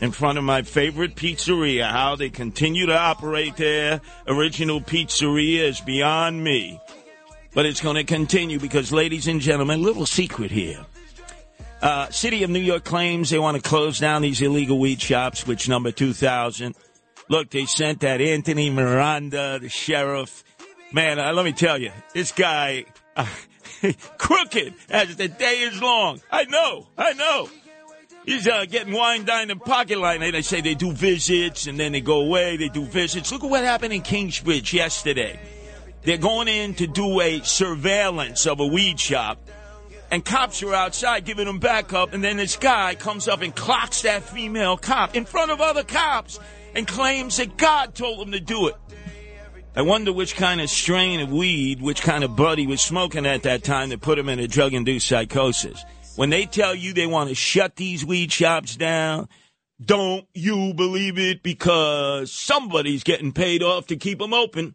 in 0.00 0.12
front 0.12 0.38
of 0.38 0.44
my 0.44 0.62
favorite 0.62 1.16
pizzeria. 1.16 1.90
How 1.90 2.14
they 2.14 2.30
continue 2.30 2.86
to 2.86 2.96
operate 2.96 3.56
there, 3.56 4.02
original 4.28 4.80
pizzeria, 4.80 5.64
is 5.64 5.80
beyond 5.80 6.44
me. 6.44 6.80
But 7.52 7.66
it's 7.66 7.80
going 7.80 7.96
to 7.96 8.04
continue 8.04 8.58
because, 8.58 8.92
ladies 8.92 9.26
and 9.26 9.40
gentlemen, 9.40 9.82
little 9.82 10.06
secret 10.06 10.50
here. 10.50 10.84
Uh, 11.82 12.10
City 12.10 12.42
of 12.42 12.50
New 12.50 12.60
York 12.60 12.84
claims 12.84 13.30
they 13.30 13.38
want 13.38 13.56
to 13.56 13.68
close 13.68 13.98
down 13.98 14.22
these 14.22 14.40
illegal 14.40 14.78
weed 14.78 15.00
shops, 15.00 15.46
which 15.46 15.68
number 15.68 15.90
2,000. 15.90 16.74
Look, 17.28 17.50
they 17.50 17.64
sent 17.64 18.00
that 18.00 18.20
Anthony 18.20 18.70
Miranda, 18.70 19.58
the 19.60 19.68
sheriff, 19.68 20.44
man, 20.92 21.18
uh, 21.18 21.32
let 21.32 21.44
me 21.44 21.52
tell 21.52 21.78
you, 21.78 21.90
this 22.12 22.32
guy, 22.32 22.84
uh, 23.16 23.26
crooked 24.18 24.74
as 24.90 25.16
the 25.16 25.28
day 25.28 25.60
is 25.60 25.80
long. 25.80 26.20
I 26.30 26.44
know, 26.44 26.88
I 26.98 27.14
know. 27.14 27.48
He's 28.26 28.46
uh, 28.46 28.66
getting 28.66 28.92
wine 28.92 29.24
down 29.24 29.50
in 29.50 29.58
pocket 29.58 29.98
line. 29.98 30.20
They 30.20 30.42
say 30.42 30.60
they 30.60 30.74
do 30.74 30.92
visits 30.92 31.66
and 31.66 31.80
then 31.80 31.92
they 31.92 32.02
go 32.02 32.20
away. 32.20 32.58
They 32.58 32.68
do 32.68 32.84
visits. 32.84 33.32
Look 33.32 33.42
at 33.42 33.50
what 33.50 33.64
happened 33.64 33.94
in 33.94 34.02
Kingsbridge 34.02 34.74
yesterday. 34.74 35.40
They're 36.02 36.16
going 36.16 36.48
in 36.48 36.74
to 36.74 36.86
do 36.86 37.20
a 37.20 37.40
surveillance 37.40 38.46
of 38.46 38.60
a 38.60 38.66
weed 38.66 38.98
shop. 38.98 39.38
And 40.10 40.24
cops 40.24 40.62
are 40.62 40.74
outside 40.74 41.24
giving 41.24 41.46
them 41.46 41.58
backup. 41.58 42.14
And 42.14 42.24
then 42.24 42.36
this 42.36 42.56
guy 42.56 42.94
comes 42.94 43.28
up 43.28 43.42
and 43.42 43.54
clocks 43.54 44.02
that 44.02 44.22
female 44.22 44.76
cop 44.76 45.14
in 45.14 45.24
front 45.24 45.50
of 45.50 45.60
other 45.60 45.84
cops 45.84 46.40
and 46.74 46.86
claims 46.86 47.36
that 47.36 47.56
God 47.56 47.94
told 47.94 48.26
him 48.26 48.32
to 48.32 48.40
do 48.40 48.68
it. 48.68 48.76
I 49.76 49.82
wonder 49.82 50.12
which 50.12 50.34
kind 50.34 50.60
of 50.60 50.68
strain 50.68 51.20
of 51.20 51.30
weed, 51.30 51.80
which 51.80 52.02
kind 52.02 52.24
of 52.24 52.34
bud 52.34 52.58
he 52.58 52.66
was 52.66 52.80
smoking 52.80 53.24
at 53.24 53.44
that 53.44 53.62
time 53.62 53.90
that 53.90 54.00
put 54.00 54.18
him 54.18 54.28
in 54.28 54.40
a 54.40 54.48
drug 54.48 54.74
induced 54.74 55.06
psychosis. 55.06 55.84
When 56.16 56.30
they 56.30 56.44
tell 56.44 56.74
you 56.74 56.92
they 56.92 57.06
want 57.06 57.28
to 57.28 57.36
shut 57.36 57.76
these 57.76 58.04
weed 58.04 58.32
shops 58.32 58.74
down, 58.74 59.28
Don't 59.82 60.26
you 60.34 60.74
believe 60.74 61.18
it? 61.18 61.42
Because 61.42 62.30
somebody's 62.30 63.02
getting 63.02 63.32
paid 63.32 63.62
off 63.62 63.86
to 63.86 63.96
keep 63.96 64.18
them 64.18 64.34
open. 64.34 64.74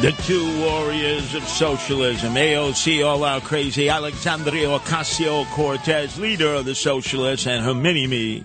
The 0.00 0.12
two 0.22 0.60
warriors 0.60 1.34
of 1.34 1.42
socialism, 1.42 2.32
AOC 2.32 3.06
all 3.06 3.22
out 3.22 3.42
crazy, 3.42 3.90
Alexandria 3.90 4.66
Ocasio 4.68 5.44
Cortez, 5.50 6.18
leader 6.18 6.54
of 6.54 6.64
the 6.64 6.74
socialists, 6.74 7.46
and 7.46 7.62
her 7.62 7.74
mini 7.74 8.06
me, 8.06 8.44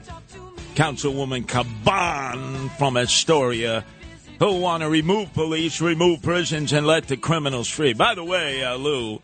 Councilwoman 0.75 1.45
Caban 1.45 2.69
from 2.71 2.97
Astoria, 2.97 3.85
who 4.37 4.59
want 4.59 4.83
to 4.83 4.89
remove 4.89 5.33
police, 5.33 5.79
remove 5.79 6.21
prisons, 6.21 6.73
and 6.73 6.85
let 6.85 7.07
the 7.07 7.15
criminals 7.15 7.69
free. 7.69 7.93
By 7.93 8.15
the 8.15 8.25
way, 8.25 8.61
uh, 8.61 8.75
Lou, 8.75 9.21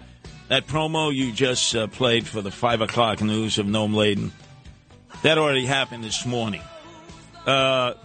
that 0.47 0.67
promo 0.67 1.13
you 1.13 1.33
just 1.33 1.75
uh, 1.75 1.87
played 1.87 2.25
for 2.25 2.41
the 2.41 2.49
5 2.49 2.79
o'clock 2.79 3.21
news 3.21 3.57
of 3.57 3.65
Noam 3.65 3.93
Laden, 3.93 4.31
that 5.23 5.37
already 5.37 5.65
happened 5.65 6.05
this 6.05 6.25
morning. 6.25 6.61
Uh, 7.45 7.95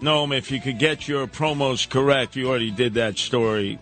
Noam, 0.00 0.36
if 0.36 0.50
you 0.50 0.60
could 0.60 0.78
get 0.78 1.08
your 1.08 1.26
promos 1.26 1.88
correct, 1.88 2.36
you 2.36 2.48
already 2.48 2.70
did 2.70 2.94
that 2.94 3.16
story 3.16 3.78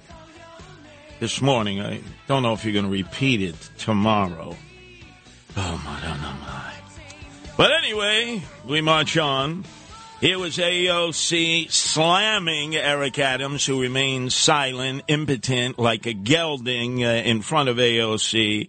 this 1.18 1.42
morning. 1.42 1.80
I 1.80 2.00
don't 2.28 2.44
know 2.44 2.52
if 2.52 2.64
you're 2.64 2.72
going 2.72 2.84
to 2.84 2.90
repeat 2.90 3.42
it 3.42 3.56
tomorrow. 3.78 4.56
Oh, 5.56 5.82
my, 5.84 6.00
oh, 6.04 6.14
no, 6.22 6.32
my. 6.40 6.72
But 7.56 7.72
anyway, 7.72 8.42
we 8.64 8.80
march 8.80 9.16
on. 9.16 9.64
Here 10.20 10.38
was 10.38 10.56
AOC 10.56 11.70
slamming 11.70 12.76
Eric 12.76 13.18
Adams, 13.18 13.66
who 13.66 13.82
remains 13.82 14.36
silent, 14.36 15.02
impotent, 15.08 15.80
like 15.80 16.06
a 16.06 16.12
gelding 16.12 17.04
uh, 17.04 17.08
in 17.08 17.42
front 17.42 17.68
of 17.68 17.76
AOC, 17.78 18.68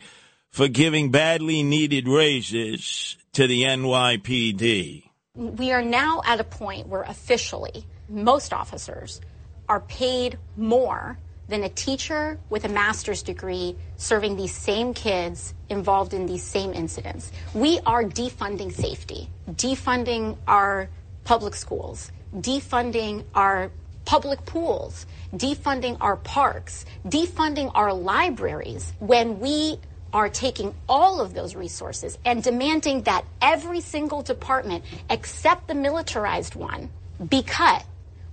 for 0.50 0.68
giving 0.68 1.12
badly 1.12 1.62
needed 1.62 2.08
raises 2.08 3.18
to 3.34 3.46
the 3.46 3.64
NYPD 3.64 5.05
we 5.36 5.72
are 5.72 5.82
now 5.82 6.22
at 6.26 6.40
a 6.40 6.44
point 6.44 6.88
where 6.88 7.04
officially 7.04 7.86
most 8.10 8.54
officers 8.54 9.22
are 9.68 9.82
paid 9.82 10.38
more 10.56 11.18
than 11.48 11.64
a 11.64 11.70
teacher 11.70 12.40
with 12.50 12.66
a 12.66 12.70
master's 12.70 13.22
degree 13.22 13.76
serving 13.98 14.36
these 14.36 14.54
same 14.54 14.94
kids 14.94 15.54
involved 15.70 16.14
in 16.14 16.26
these 16.26 16.44
same 16.44 16.74
incidents. 16.74 17.32
We 17.54 17.80
are 17.86 18.04
defunding 18.04 18.72
safety, 18.72 19.30
defunding 19.52 20.38
our 20.48 20.90
public 21.24 21.56
schools, 21.56 22.12
defunding 22.36 23.26
our 23.36 23.72
public 24.06 24.46
pools, 24.46 25.06
defunding 25.36 25.98
our 26.00 26.16
parks, 26.16 26.86
defunding 27.08 27.72
our 27.76 27.94
libraries 27.94 28.94
when 29.00 29.40
we 29.40 29.80
are 30.14 30.30
taking 30.30 30.74
all 30.88 31.20
of 31.20 31.34
those 31.34 31.56
resources 31.56 32.18
and 32.26 32.42
demanding 32.42 33.04
that 33.04 33.26
every 33.42 33.82
single 33.82 34.22
department 34.22 34.84
except 35.10 35.68
the 35.68 35.76
militarized 35.76 36.56
one 36.56 36.90
be 37.30 37.44
cut, 37.44 37.86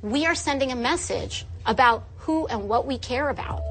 we 0.03 0.27
are 0.27 0.35
sending 0.35 0.73
a 0.73 0.77
message 0.77 1.47
about 1.67 2.05
who 2.19 2.47
and 2.47 2.69
what 2.69 2.87
we 2.87 2.99
care 2.99 3.29
about. 3.29 3.63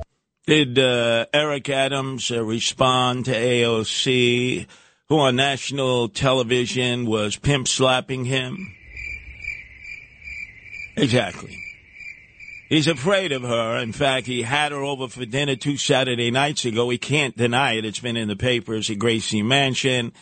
Did 0.47 0.79
uh, 0.79 1.25
Eric 1.33 1.69
Adams 1.69 2.31
uh, 2.31 2.43
respond 2.43 3.25
to 3.25 3.31
AOC, 3.31 4.65
who 5.07 5.19
on 5.19 5.35
national 5.35 6.09
television 6.09 7.05
was 7.05 7.35
pimp 7.35 7.67
slapping 7.67 8.25
him? 8.25 8.73
Exactly. 10.97 11.57
He's 12.71 12.87
afraid 12.87 13.33
of 13.33 13.41
her. 13.41 13.75
In 13.79 13.91
fact, 13.91 14.27
he 14.27 14.43
had 14.43 14.71
her 14.71 14.81
over 14.81 15.09
for 15.09 15.25
dinner 15.25 15.57
two 15.57 15.75
Saturday 15.75 16.31
nights 16.31 16.63
ago. 16.63 16.89
He 16.89 16.97
can't 16.97 17.35
deny 17.35 17.73
it. 17.73 17.83
It's 17.83 17.99
been 17.99 18.15
in 18.15 18.29
the 18.29 18.37
papers 18.37 18.89
at 18.89 18.97
Gracie 18.97 19.43
Mansion. 19.43 20.13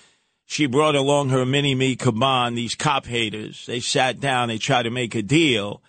She 0.47 0.65
brought 0.65 0.95
along 0.95 1.29
her 1.29 1.45
mini 1.45 1.75
me 1.75 1.95
Caban, 1.95 2.55
these 2.55 2.73
cop 2.73 3.05
haters. 3.05 3.67
They 3.67 3.79
sat 3.79 4.19
down, 4.19 4.47
they 4.47 4.57
tried 4.57 4.83
to 4.83 4.89
make 4.89 5.13
a 5.13 5.21
deal. 5.21 5.83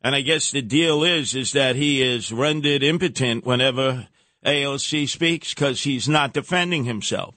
And 0.00 0.14
I 0.14 0.22
guess 0.22 0.50
the 0.50 0.62
deal 0.62 1.04
is, 1.04 1.34
is 1.34 1.52
that 1.52 1.76
he 1.76 2.00
is 2.00 2.32
rendered 2.32 2.82
impotent 2.82 3.44
whenever 3.44 4.08
AOC 4.42 5.10
speaks 5.10 5.52
because 5.52 5.82
he's 5.82 6.08
not 6.08 6.32
defending 6.32 6.84
himself. 6.84 7.34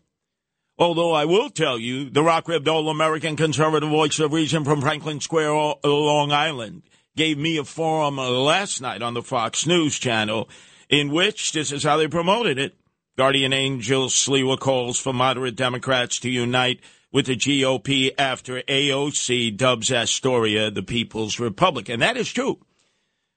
Although 0.78 1.12
I 1.12 1.26
will 1.26 1.50
tell 1.50 1.78
you, 1.78 2.10
the 2.10 2.24
rock 2.24 2.48
ribbed 2.48 2.70
all 2.70 2.88
American 2.88 3.36
conservative 3.36 3.90
voice 3.90 4.20
of 4.20 4.32
reason 4.32 4.64
from 4.64 4.80
Franklin 4.80 5.20
Square, 5.20 5.52
Long 5.84 6.32
Island, 6.32 6.84
gave 7.16 7.38
me 7.38 7.58
a 7.58 7.64
forum 7.64 8.18
last 8.18 8.82
night 8.82 9.02
on 9.02 9.14
the 9.14 9.22
Fox 9.22 9.66
News 9.66 9.98
channel 9.98 10.50
in 10.90 11.12
which 11.12 11.52
this 11.52 11.72
is 11.72 11.84
how 11.84 11.98
they 11.98 12.08
promoted 12.08 12.58
it. 12.58 12.76
Guardian 13.18 13.54
Angel 13.54 14.08
Sliwa 14.08 14.58
calls 14.60 15.00
for 15.00 15.14
moderate 15.14 15.56
Democrats 15.56 16.20
to 16.22 16.30
unite 16.30 16.80
with 17.12 17.26
the 17.26 17.36
GOP 17.36 18.12
after 18.18 18.62
AOC 18.62 19.58
dubs 19.58 19.92
Astoria 19.92 20.72
the 20.72 20.84
People's 20.84 21.40
Republic. 21.40 21.90
And 21.90 22.02
that 22.02 22.18
is 22.18 22.32
true. 22.32 22.60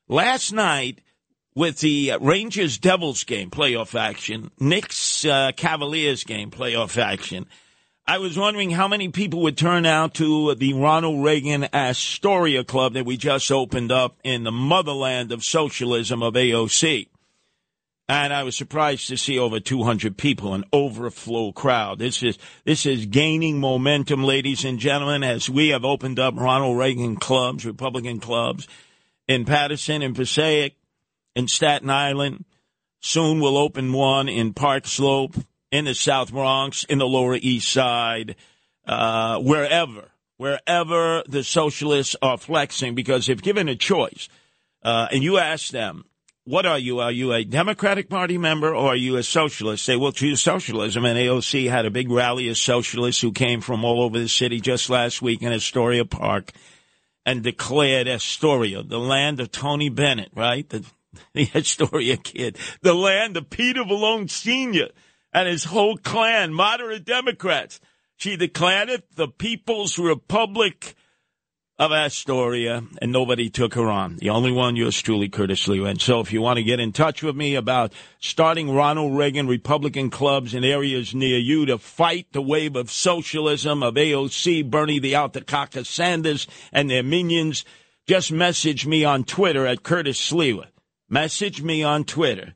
Last 0.08 0.52
night, 0.52 1.00
with 1.54 1.80
the 1.80 2.12
Rangers 2.20 2.78
Devils 2.78 3.24
game 3.24 3.50
playoff 3.50 3.98
action, 3.98 4.50
Knicks 4.58 5.24
uh, 5.24 5.52
Cavaliers 5.56 6.24
game 6.24 6.50
playoff 6.50 7.00
action, 7.00 7.46
I 8.04 8.18
was 8.18 8.36
wondering 8.36 8.70
how 8.70 8.88
many 8.88 9.10
people 9.10 9.42
would 9.42 9.56
turn 9.56 9.86
out 9.86 10.14
to 10.14 10.56
the 10.56 10.72
Ronald 10.74 11.24
Reagan 11.24 11.68
Astoria 11.72 12.64
Club 12.64 12.94
that 12.94 13.06
we 13.06 13.16
just 13.16 13.50
opened 13.52 13.92
up 13.92 14.18
in 14.24 14.42
the 14.42 14.50
motherland 14.50 15.30
of 15.30 15.44
socialism 15.44 16.20
of 16.20 16.34
AOC. 16.34 17.06
And 18.08 18.32
I 18.32 18.42
was 18.42 18.56
surprised 18.56 19.06
to 19.08 19.16
see 19.16 19.38
over 19.38 19.60
200 19.60 20.18
people, 20.18 20.52
an 20.52 20.64
overflow 20.72 21.52
crowd. 21.52 22.00
This 22.00 22.24
is, 22.24 22.38
this 22.64 22.86
is 22.86 23.06
gaining 23.06 23.60
momentum, 23.60 24.24
ladies 24.24 24.64
and 24.64 24.80
gentlemen, 24.80 25.22
as 25.22 25.48
we 25.48 25.68
have 25.68 25.84
opened 25.84 26.18
up 26.18 26.34
Ronald 26.36 26.76
Reagan 26.76 27.16
clubs, 27.16 27.64
Republican 27.64 28.18
clubs 28.18 28.66
in 29.28 29.44
Paterson, 29.44 30.02
and 30.02 30.16
Passaic, 30.16 30.76
in 31.36 31.46
Staten 31.46 31.88
Island. 31.88 32.44
Soon 33.00 33.40
we'll 33.40 33.56
open 33.56 33.92
one 33.92 34.28
in 34.28 34.54
Park 34.54 34.86
Slope, 34.88 35.36
in 35.72 35.86
the 35.86 35.94
South 35.94 36.30
Bronx, 36.30 36.84
in 36.84 36.98
the 36.98 37.06
Lower 37.06 37.34
East 37.34 37.72
Side, 37.72 38.36
uh, 38.86 39.38
wherever, 39.40 40.10
wherever 40.36 41.24
the 41.26 41.42
socialists 41.42 42.14
are 42.22 42.36
flexing, 42.36 42.94
because 42.94 43.28
if 43.28 43.42
given 43.42 43.68
a 43.68 43.74
choice, 43.74 44.28
uh, 44.84 45.08
and 45.10 45.24
you 45.24 45.38
ask 45.38 45.70
them, 45.70 46.04
what 46.44 46.66
are 46.66 46.78
you? 46.78 46.98
Are 46.98 47.12
you 47.12 47.32
a 47.32 47.44
Democratic 47.44 48.10
Party 48.10 48.36
member 48.36 48.74
or 48.74 48.88
are 48.88 48.96
you 48.96 49.16
a 49.16 49.22
socialist? 49.22 49.86
They 49.86 49.96
will 49.96 50.10
choose 50.10 50.42
socialism. 50.42 51.04
And 51.04 51.16
AOC 51.16 51.70
had 51.70 51.86
a 51.86 51.90
big 51.90 52.10
rally 52.10 52.48
of 52.48 52.58
socialists 52.58 53.22
who 53.22 53.30
came 53.30 53.60
from 53.60 53.84
all 53.84 54.02
over 54.02 54.18
the 54.18 54.28
city 54.28 54.60
just 54.60 54.90
last 54.90 55.22
week 55.22 55.42
in 55.42 55.52
Astoria 55.52 56.04
Park 56.04 56.50
and 57.24 57.44
declared 57.44 58.08
Astoria, 58.08 58.82
the 58.82 58.98
land 58.98 59.38
of 59.38 59.52
Tony 59.52 59.88
Bennett, 59.88 60.32
right? 60.34 60.68
The, 60.68 60.84
the 61.32 61.48
Astoria 61.54 62.16
kid, 62.16 62.58
the 62.80 62.94
land 62.94 63.36
of 63.36 63.48
Peter 63.48 63.84
Vallone 63.84 64.28
Sr., 64.28 64.88
and 65.32 65.48
his 65.48 65.64
whole 65.64 65.96
clan, 65.96 66.52
moderate 66.52 67.04
Democrats. 67.04 67.80
She 68.16 68.36
declared 68.36 68.88
it 68.88 69.16
the 69.16 69.28
People's 69.28 69.98
Republic 69.98 70.94
of 71.78 71.90
Astoria, 71.90 72.84
and 73.00 73.10
nobody 73.10 73.50
took 73.50 73.74
her 73.74 73.90
on. 73.90 74.16
The 74.16 74.30
only 74.30 74.52
one, 74.52 74.76
yours 74.76 75.00
truly, 75.00 75.28
Curtis 75.28 75.66
Lee. 75.66 75.84
And 75.84 76.00
so 76.00 76.20
if 76.20 76.32
you 76.32 76.40
want 76.40 76.58
to 76.58 76.62
get 76.62 76.78
in 76.78 76.92
touch 76.92 77.22
with 77.22 77.34
me 77.34 77.56
about 77.56 77.92
starting 78.20 78.72
Ronald 78.72 79.16
Reagan 79.16 79.48
Republican 79.48 80.10
clubs 80.10 80.54
in 80.54 80.62
areas 80.62 81.14
near 81.14 81.38
you 81.38 81.66
to 81.66 81.78
fight 81.78 82.28
the 82.32 82.42
wave 82.42 82.76
of 82.76 82.90
socialism 82.90 83.82
of 83.82 83.94
AOC, 83.94 84.70
Bernie 84.70 85.00
the 85.00 85.14
Altakaka 85.14 85.84
Sanders, 85.84 86.46
and 86.72 86.88
their 86.88 87.02
minions, 87.02 87.64
just 88.06 88.30
message 88.30 88.86
me 88.86 89.04
on 89.04 89.24
Twitter 89.24 89.66
at 89.66 89.82
Curtis 89.82 90.20
Sliwa. 90.20 90.66
Message 91.08 91.62
me 91.62 91.82
on 91.82 92.04
Twitter 92.04 92.54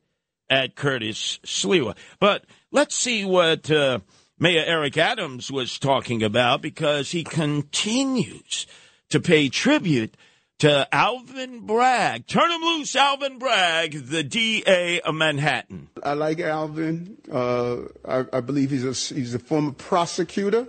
at 0.48 0.76
Curtis 0.76 1.40
Sliwa. 1.44 1.96
But 2.20 2.44
let's 2.76 2.94
see 2.94 3.24
what 3.24 3.70
uh, 3.70 4.00
Mayor 4.38 4.62
Eric 4.66 4.98
Adams 4.98 5.50
was 5.50 5.78
talking 5.78 6.22
about 6.22 6.60
because 6.60 7.10
he 7.10 7.24
continues 7.24 8.66
to 9.08 9.18
pay 9.18 9.48
tribute 9.48 10.14
to 10.58 10.86
Alvin 10.92 11.64
Bragg. 11.64 12.26
Turn 12.26 12.50
him 12.50 12.60
loose, 12.60 12.94
Alvin 12.94 13.38
Bragg, 13.38 13.92
the 14.08 14.22
DA 14.22 15.00
of 15.00 15.14
Manhattan. 15.14 15.88
I 16.02 16.12
like 16.12 16.38
Alvin. 16.40 17.16
Uh, 17.32 17.76
I, 18.06 18.26
I, 18.30 18.40
believe 18.40 18.70
he's 18.70 18.84
a, 18.84 19.14
he's 19.14 19.34
a 19.34 19.38
former 19.38 19.72
prosecutor 19.72 20.68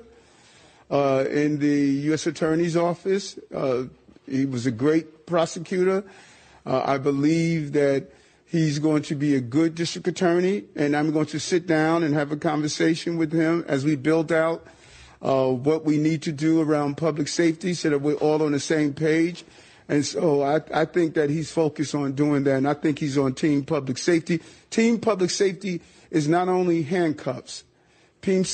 uh, 0.90 1.26
in 1.30 1.60
the 1.60 1.78
U.S. 2.08 2.26
Attorney's 2.26 2.78
Office. 2.78 3.38
Uh, 3.54 3.84
he 4.30 4.46
was 4.46 4.66
a 4.66 4.72
great 4.72 5.26
prosecutor. 5.26 6.06
Uh, 6.66 6.84
I 6.86 7.00
believe 7.00 7.74
that 7.74 8.12
he's 8.48 8.80
going 8.80 9.04
to 9.04 9.16
be 9.16 9.36
a 9.36 9.42
good 9.42 9.76
district 9.76 10.08
attorney, 10.08 10.64
and 10.76 10.96
I'm 10.96 11.12
going 11.12 11.26
to 11.28 11.40
sit 11.40 11.68
down 11.68 12.04
and 12.04 12.14
have 12.14 12.32
a 12.32 12.38
conversation 12.38 13.18
with 13.18 13.32
him 13.32 13.66
as 13.68 13.86
we 13.86 13.96
build 13.96 14.32
out 14.32 14.66
uh, 15.22 15.50
what 15.50 15.84
we 15.86 15.98
need 15.98 16.22
to 16.24 16.32
do 16.32 16.62
around 16.62 16.98
public 16.98 17.28
safety 17.28 17.74
so 17.74 17.90
that 17.90 18.00
we're 18.00 18.16
all 18.16 18.42
on 18.44 18.52
the 18.54 18.60
same 18.60 18.94
page. 18.94 19.44
And 19.90 20.06
so 20.06 20.44
I, 20.44 20.62
I 20.74 20.86
think 20.86 21.14
that 21.16 21.30
he's 21.30 21.52
focused 21.52 21.96
on 21.96 22.14
doing 22.14 22.44
that, 22.44 22.58
and 22.58 22.68
I 22.68 22.74
think 22.74 23.00
he's 23.00 23.18
on 23.18 23.34
team 23.34 23.64
public 23.64 23.98
safety. 23.98 24.42
Team 24.70 25.00
public 25.00 25.30
safety 25.30 25.82
is 26.12 26.28
not 26.28 26.50
only 26.50 26.84
handcuffs. 26.84 27.64
Team, 28.22 28.46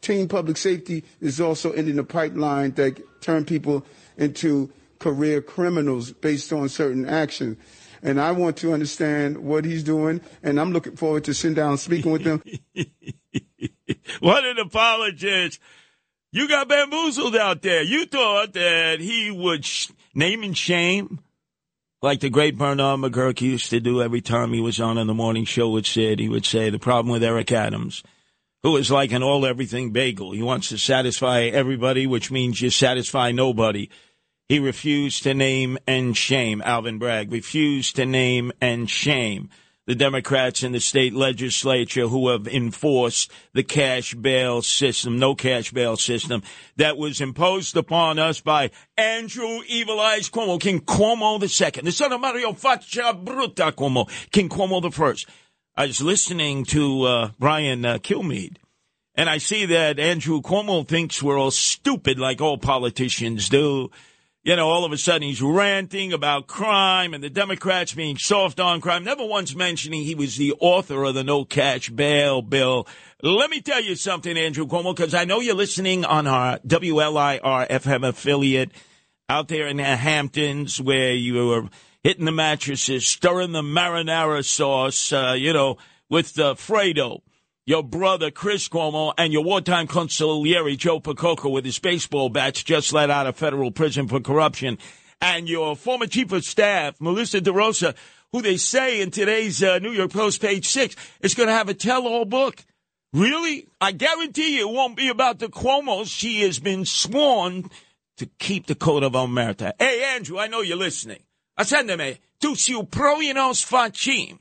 team 0.00 0.28
public 0.28 0.56
safety 0.56 1.04
is 1.20 1.40
also 1.40 1.72
ending 1.72 1.96
the 1.96 2.04
pipeline 2.04 2.72
that 2.72 3.00
turn 3.20 3.44
people 3.44 3.84
into 4.16 4.70
career 4.98 5.40
criminals 5.40 6.12
based 6.12 6.52
on 6.52 6.68
certain 6.68 7.08
actions. 7.08 7.56
And 8.02 8.20
I 8.20 8.32
want 8.32 8.56
to 8.58 8.72
understand 8.72 9.38
what 9.38 9.64
he's 9.64 9.82
doing, 9.82 10.20
and 10.42 10.58
I'm 10.58 10.72
looking 10.72 10.96
forward 10.96 11.24
to 11.24 11.34
sitting 11.34 11.54
down 11.54 11.78
speaking 11.78 12.12
with 12.12 12.22
him. 12.22 12.42
what 14.20 14.44
an 14.44 14.58
apologist. 14.58 15.60
You 16.32 16.48
got 16.48 16.68
bamboozled 16.68 17.36
out 17.36 17.62
there. 17.62 17.82
You 17.82 18.06
thought 18.06 18.52
that 18.52 19.00
he 19.00 19.30
would 19.30 19.64
sh- 19.64 19.90
name 20.14 20.42
and 20.42 20.56
shame, 20.56 21.18
like 22.02 22.20
the 22.20 22.30
great 22.30 22.56
Bernard 22.56 23.00
McGuirk 23.00 23.40
used 23.40 23.68
to 23.70 23.80
do 23.80 24.00
every 24.00 24.20
time 24.20 24.52
he 24.52 24.60
was 24.60 24.80
on 24.80 24.96
in 24.96 25.06
the 25.06 25.14
morning 25.14 25.44
show 25.44 25.70
with 25.70 25.86
Sid. 25.86 26.20
He 26.20 26.28
would 26.28 26.46
say, 26.46 26.70
the 26.70 26.78
problem 26.78 27.12
with 27.12 27.24
Eric 27.24 27.52
Adams, 27.52 28.02
who 28.62 28.76
is 28.76 28.90
like 28.90 29.12
an 29.12 29.22
all 29.22 29.44
everything 29.44 29.90
bagel. 29.90 30.32
He 30.32 30.42
wants 30.42 30.68
to 30.68 30.78
satisfy 30.78 31.42
everybody, 31.42 32.06
which 32.06 32.30
means 32.30 32.60
you 32.62 32.70
satisfy 32.70 33.32
nobody. 33.32 33.88
He 34.50 34.58
refused 34.58 35.22
to 35.22 35.32
name 35.32 35.78
and 35.86 36.16
shame 36.16 36.60
Alvin 36.64 36.98
Bragg, 36.98 37.30
refused 37.30 37.94
to 37.94 38.04
name 38.04 38.50
and 38.60 38.90
shame 38.90 39.48
the 39.86 39.94
Democrats 39.94 40.64
in 40.64 40.72
the 40.72 40.80
state 40.80 41.14
legislature 41.14 42.08
who 42.08 42.30
have 42.30 42.48
enforced 42.48 43.30
the 43.52 43.62
cash 43.62 44.12
bail 44.12 44.60
system, 44.60 45.20
no 45.20 45.36
cash 45.36 45.70
bail 45.70 45.96
system 45.96 46.42
that 46.74 46.96
was 46.96 47.20
imposed 47.20 47.76
upon 47.76 48.18
us 48.18 48.40
by 48.40 48.72
Andrew 48.96 49.60
Evil 49.68 50.00
Eyes 50.00 50.28
Cuomo, 50.28 50.60
King 50.60 50.80
Cuomo 50.80 51.38
the 51.38 51.48
second, 51.48 51.84
the 51.84 51.92
son 51.92 52.12
of 52.12 52.20
Mario 52.20 52.52
Faccia 52.52 53.24
Bruta 53.24 53.70
Cuomo, 53.70 54.10
King 54.32 54.48
Cuomo 54.48 54.82
the 54.82 54.90
first. 54.90 55.28
I 55.76 55.86
was 55.86 56.00
listening 56.00 56.64
to 56.64 57.04
uh, 57.04 57.30
Brian 57.38 57.84
uh, 57.84 57.98
Kilmeade, 57.98 58.56
and 59.14 59.30
I 59.30 59.38
see 59.38 59.66
that 59.66 60.00
Andrew 60.00 60.40
Cuomo 60.40 60.88
thinks 60.88 61.22
we're 61.22 61.38
all 61.38 61.52
stupid 61.52 62.18
like 62.18 62.40
all 62.40 62.58
politicians 62.58 63.48
do 63.48 63.92
you 64.42 64.56
know, 64.56 64.68
all 64.68 64.84
of 64.84 64.92
a 64.92 64.96
sudden 64.96 65.22
he's 65.22 65.42
ranting 65.42 66.12
about 66.12 66.46
crime 66.46 67.12
and 67.12 67.22
the 67.22 67.28
Democrats 67.28 67.92
being 67.92 68.16
soft 68.16 68.58
on 68.58 68.80
crime, 68.80 69.04
never 69.04 69.24
once 69.24 69.54
mentioning 69.54 70.02
he 70.02 70.14
was 70.14 70.36
the 70.36 70.54
author 70.60 71.04
of 71.04 71.14
the 71.14 71.24
no 71.24 71.44
cash 71.44 71.90
bail 71.90 72.40
bill. 72.40 72.86
Let 73.22 73.50
me 73.50 73.60
tell 73.60 73.82
you 73.82 73.96
something, 73.96 74.38
Andrew 74.38 74.66
Cuomo, 74.66 74.96
because 74.96 75.12
I 75.12 75.24
know 75.24 75.40
you're 75.40 75.54
listening 75.54 76.06
on 76.06 76.26
our 76.26 76.58
WLIR 76.60 77.68
FM 77.68 78.08
affiliate 78.08 78.70
out 79.28 79.48
there 79.48 79.66
in 79.66 79.76
the 79.76 79.84
Hamptons 79.84 80.80
where 80.80 81.12
you 81.12 81.46
were 81.46 81.68
hitting 82.02 82.24
the 82.24 82.32
mattresses, 82.32 83.06
stirring 83.06 83.52
the 83.52 83.62
marinara 83.62 84.42
sauce, 84.42 85.12
uh, 85.12 85.34
you 85.36 85.52
know, 85.52 85.76
with 86.08 86.38
uh, 86.38 86.54
Fredo 86.54 87.20
your 87.66 87.82
brother 87.82 88.30
Chris 88.30 88.68
Cuomo 88.68 89.12
and 89.18 89.32
your 89.32 89.44
wartime 89.44 89.86
consigliere 89.86 90.76
Joe 90.76 91.00
Percoco 91.00 91.50
with 91.50 91.64
his 91.64 91.78
baseball 91.78 92.28
bats 92.28 92.62
just 92.62 92.92
let 92.92 93.10
out 93.10 93.26
of 93.26 93.36
federal 93.36 93.70
prison 93.70 94.08
for 94.08 94.20
corruption, 94.20 94.78
and 95.20 95.48
your 95.48 95.76
former 95.76 96.06
chief 96.06 96.32
of 96.32 96.44
staff 96.44 97.00
Melissa 97.00 97.40
DeRosa, 97.40 97.94
who 98.32 98.42
they 98.42 98.56
say 98.56 99.00
in 99.00 99.10
today's 99.10 99.62
uh, 99.62 99.78
New 99.78 99.92
York 99.92 100.12
Post 100.12 100.40
page 100.40 100.66
six 100.66 100.96
is 101.20 101.34
going 101.34 101.48
to 101.48 101.52
have 101.52 101.68
a 101.68 101.74
tell-all 101.74 102.24
book. 102.24 102.64
Really? 103.12 103.66
I 103.80 103.92
guarantee 103.92 104.58
you 104.58 104.68
it 104.68 104.72
won't 104.72 104.96
be 104.96 105.08
about 105.08 105.40
the 105.40 105.48
Cuomo's. 105.48 106.08
She 106.08 106.42
has 106.42 106.60
been 106.60 106.84
sworn 106.84 107.68
to 108.18 108.26
keep 108.38 108.66
the 108.66 108.74
code 108.74 109.02
of 109.02 109.12
omerta. 109.12 109.72
Hey, 109.78 110.14
Andrew, 110.14 110.38
I 110.38 110.46
know 110.46 110.60
you're 110.60 110.76
listening. 110.76 111.18
Ascendeme, 111.58 112.18
tu 112.40 112.54
siu 112.54 112.84
proinos 112.84 113.64
facim. 113.66 114.38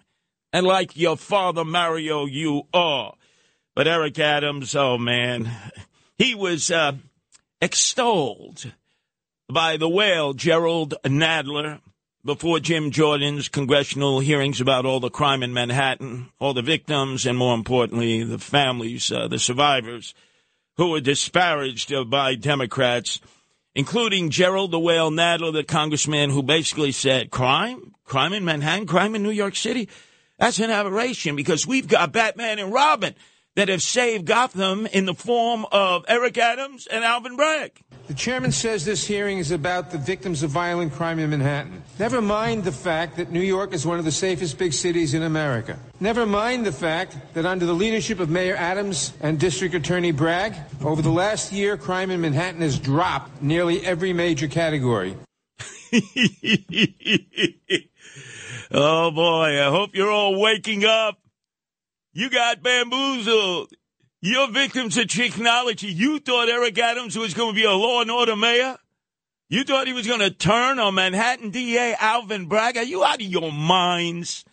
And 0.51 0.65
like 0.65 0.97
your 0.97 1.17
father 1.17 1.63
Mario, 1.63 2.25
you 2.25 2.63
are. 2.73 3.13
But 3.75 3.88
Eric 3.88 4.19
Adams, 4.19 4.75
oh 4.75 4.97
man, 4.97 5.49
he 6.17 6.35
was 6.35 6.71
uh, 6.71 6.93
extolled 7.62 8.73
by 9.51 9.77
the 9.77 9.89
whale 9.89 10.33
Gerald 10.33 10.95
Nadler 11.05 11.79
before 12.25 12.59
Jim 12.59 12.91
Jordan's 12.91 13.47
congressional 13.47 14.19
hearings 14.19 14.59
about 14.59 14.85
all 14.85 14.99
the 14.99 15.09
crime 15.09 15.41
in 15.41 15.53
Manhattan, 15.53 16.29
all 16.39 16.53
the 16.53 16.62
victims, 16.62 17.25
and 17.25 17.38
more 17.38 17.55
importantly, 17.55 18.23
the 18.23 18.38
families, 18.38 19.12
uh, 19.12 19.27
the 19.27 19.39
survivors 19.39 20.13
who 20.77 20.89
were 20.89 20.99
disparaged 20.99 21.93
by 22.09 22.35
Democrats, 22.35 23.19
including 23.75 24.29
Gerald 24.29 24.71
the 24.71 24.79
Whale 24.79 25.12
Nadler, 25.12 25.53
the 25.53 25.63
congressman 25.63 26.29
who 26.29 26.43
basically 26.43 26.91
said, 26.91 27.31
crime? 27.31 27.93
Crime 28.03 28.33
in 28.33 28.43
Manhattan? 28.43 28.88
Crime 28.88 29.15
in 29.15 29.23
New 29.23 29.29
York 29.29 29.55
City? 29.55 29.88
That's 30.39 30.60
an 30.60 30.71
aberration 30.71 31.36
because 31.36 31.67
we've 31.67 31.88
got 31.88 32.13
Batman 32.13 32.60
and 32.60 32.71
Robin 32.71 33.13
that 33.56 33.67
have 33.67 33.82
saved 33.82 34.25
Gotham 34.25 34.86
in 34.86 35.06
the 35.06 35.13
form 35.13 35.65
of 35.69 36.06
Eric 36.08 36.38
Adams 36.38 36.88
and 36.88 37.04
Alvin 37.04 37.36
Bragg. 37.36 37.78
The 38.08 38.13
chairman 38.13 38.54
says 38.54 38.86
this 38.86 39.06
hearing 39.06 39.38
is 39.38 39.52
about 39.52 39.91
the 39.91 39.97
victims 39.97 40.41
of 40.41 40.49
violent 40.49 40.93
crime 40.93 41.19
in 41.19 41.30
Manhattan. 41.30 41.84
Never 41.99 42.21
mind 42.21 42.63
the 42.63 42.71
fact 42.71 43.17
that 43.17 43.32
New 43.32 43.41
York 43.41 43.73
is 43.73 43.86
one 43.86 43.99
of 43.99 44.06
the 44.06 44.13
safest 44.13 44.58
big 44.58 44.71
cities 44.71 45.13
in 45.13 45.23
America. 45.23 45.78
Never 45.99 46.25
mind 46.25 46.65
the 46.65 46.71
fact 46.71 47.17
that 47.34 47.45
under 47.45 47.65
the 47.65 47.73
leadership 47.73 48.21
of 48.21 48.30
Mayor 48.30 48.56
Adams 48.56 49.12
and 49.19 49.38
District 49.38 49.75
Attorney 49.75 50.12
Bragg, 50.12 50.56
over 50.82 51.02
the 51.02 51.12
last 51.12 51.52
year, 51.52 51.75
crime 51.75 52.12
in 52.12 52.21
Manhattan 52.21 52.62
has 52.62 52.80
dropped 52.80 53.41
nearly 53.41 53.86
every 53.86 54.13
major 54.13 54.47
category. 54.47 55.17
oh 58.71 59.12
boy, 59.12 59.62
I 59.62 59.69
hope 59.69 59.95
you're 59.95 60.12
all 60.12 60.39
waking 60.39 60.86
up. 60.86 61.19
You 62.13 62.29
got 62.29 62.62
bamboozled. 62.63 63.71
You're 64.21 64.51
victims 64.51 64.97
of 64.97 65.08
technology. 65.08 65.88
You 65.88 66.19
thought 66.19 66.49
Eric 66.49 66.77
Adams 66.77 67.17
was 67.17 67.34
going 67.34 67.53
to 67.53 67.55
be 67.55 67.63
a 67.63 67.71
law 67.71 68.01
and 68.01 68.12
order 68.12 68.36
mayor? 68.36 68.77
You 69.47 69.63
thought 69.63 69.88
he 69.88 69.93
was 69.93 70.05
going 70.05 70.19
to 70.19 70.29
turn 70.29 70.77
on 70.77 70.95
Manhattan 70.95 71.51
DA 71.51 71.95
Alvin 71.99 72.47
Bragg? 72.47 72.77
Are 72.77 72.84
you 72.84 73.03
out 73.03 73.15
of 73.15 73.21
your 73.21 73.51
minds? 73.51 74.43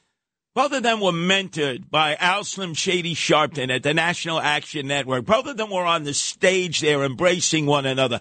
Both 0.55 0.73
of 0.73 0.83
them 0.83 1.01
were 1.01 1.13
mentored 1.13 1.91
by 1.91 2.15
Al 2.15 2.43
Slim 2.45 2.73
Shady 2.73 3.15
Sharpton 3.15 3.75
at 3.75 3.83
the 3.83 3.93
National 3.93 4.41
Action 4.41 4.87
Network. 4.87 5.27
Both 5.27 5.47
of 5.47 5.59
them 5.59 5.69
were 5.69 5.85
on 5.85 6.05
the 6.05 6.15
stage 6.15 6.81
there 6.81 7.05
embracing 7.05 7.67
one 7.67 7.85
another. 7.85 8.21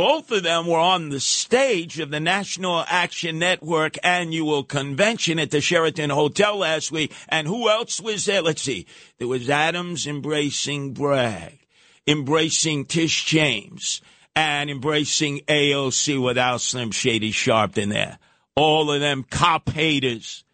Both 0.00 0.30
of 0.30 0.44
them 0.44 0.66
were 0.66 0.78
on 0.78 1.10
the 1.10 1.20
stage 1.20 2.00
of 2.00 2.10
the 2.10 2.20
National 2.20 2.86
Action 2.88 3.38
Network 3.38 3.98
annual 4.02 4.64
convention 4.64 5.38
at 5.38 5.50
the 5.50 5.60
Sheraton 5.60 6.08
Hotel 6.08 6.56
last 6.56 6.90
week. 6.90 7.12
And 7.28 7.46
who 7.46 7.68
else 7.68 8.00
was 8.00 8.24
there? 8.24 8.40
Let's 8.40 8.62
see. 8.62 8.86
There 9.18 9.28
was 9.28 9.50
Adams 9.50 10.06
embracing 10.06 10.94
Bragg, 10.94 11.66
embracing 12.06 12.86
Tish 12.86 13.26
James, 13.26 14.00
and 14.34 14.70
embracing 14.70 15.40
AOC 15.40 16.24
without 16.24 16.62
Slim 16.62 16.92
Shady 16.92 17.30
Sharpton 17.30 17.90
there. 17.90 18.18
All 18.56 18.90
of 18.90 19.02
them 19.02 19.22
cop 19.28 19.68
haters. 19.68 20.44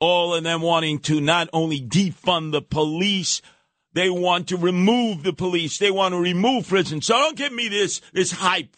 All 0.00 0.32
of 0.32 0.44
them 0.44 0.62
wanting 0.62 1.00
to 1.00 1.20
not 1.20 1.50
only 1.52 1.78
defund 1.78 2.52
the 2.52 2.62
police, 2.62 3.42
they 3.92 4.08
want 4.08 4.48
to 4.48 4.56
remove 4.56 5.24
the 5.24 5.34
police. 5.34 5.76
They 5.76 5.90
want 5.90 6.14
to 6.14 6.18
remove 6.18 6.68
prison. 6.68 7.02
So 7.02 7.12
don't 7.12 7.36
give 7.36 7.52
me 7.52 7.68
this, 7.68 8.00
this 8.14 8.32
hype 8.32 8.74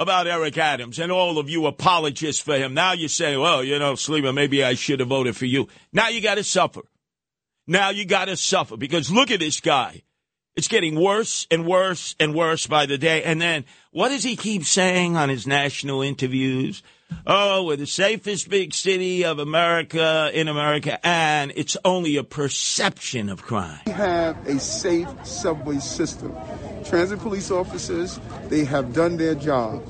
about 0.00 0.26
Eric 0.26 0.56
Adams 0.56 0.98
and 0.98 1.12
all 1.12 1.38
of 1.38 1.50
you 1.50 1.66
apologists 1.66 2.40
for 2.40 2.56
him. 2.56 2.72
Now 2.72 2.94
you 2.94 3.06
say, 3.06 3.36
well, 3.36 3.62
you 3.62 3.78
know, 3.78 3.94
Sleeper, 3.94 4.32
maybe 4.32 4.64
I 4.64 4.72
should 4.72 4.98
have 5.00 5.10
voted 5.10 5.36
for 5.36 5.44
you. 5.44 5.68
Now 5.92 6.08
you 6.08 6.22
got 6.22 6.36
to 6.36 6.42
suffer. 6.42 6.80
Now 7.66 7.90
you 7.90 8.06
got 8.06 8.24
to 8.24 8.36
suffer 8.36 8.78
because 8.78 9.12
look 9.12 9.30
at 9.30 9.40
this 9.40 9.60
guy. 9.60 10.02
It's 10.56 10.68
getting 10.68 10.98
worse 10.98 11.46
and 11.50 11.66
worse 11.66 12.16
and 12.18 12.34
worse 12.34 12.66
by 12.66 12.86
the 12.86 12.98
day. 12.98 13.22
And 13.22 13.40
then 13.40 13.66
what 13.92 14.08
does 14.08 14.24
he 14.24 14.36
keep 14.36 14.64
saying 14.64 15.16
on 15.16 15.28
his 15.28 15.46
national 15.46 16.00
interviews? 16.00 16.82
Oh, 17.26 17.64
we're 17.64 17.76
the 17.76 17.86
safest 17.86 18.48
big 18.48 18.74
city 18.74 19.24
of 19.24 19.38
America 19.38 20.30
in 20.32 20.48
America, 20.48 20.98
and 21.06 21.52
it's 21.54 21.76
only 21.84 22.16
a 22.16 22.24
perception 22.24 23.28
of 23.28 23.42
crime. 23.42 23.80
We 23.86 23.92
have 23.92 24.46
a 24.46 24.58
safe 24.58 25.08
subway 25.24 25.78
system. 25.78 26.34
Transit 26.84 27.20
police 27.20 27.50
officers, 27.50 28.18
they 28.48 28.64
have 28.64 28.92
done 28.92 29.16
their 29.16 29.34
job. 29.34 29.82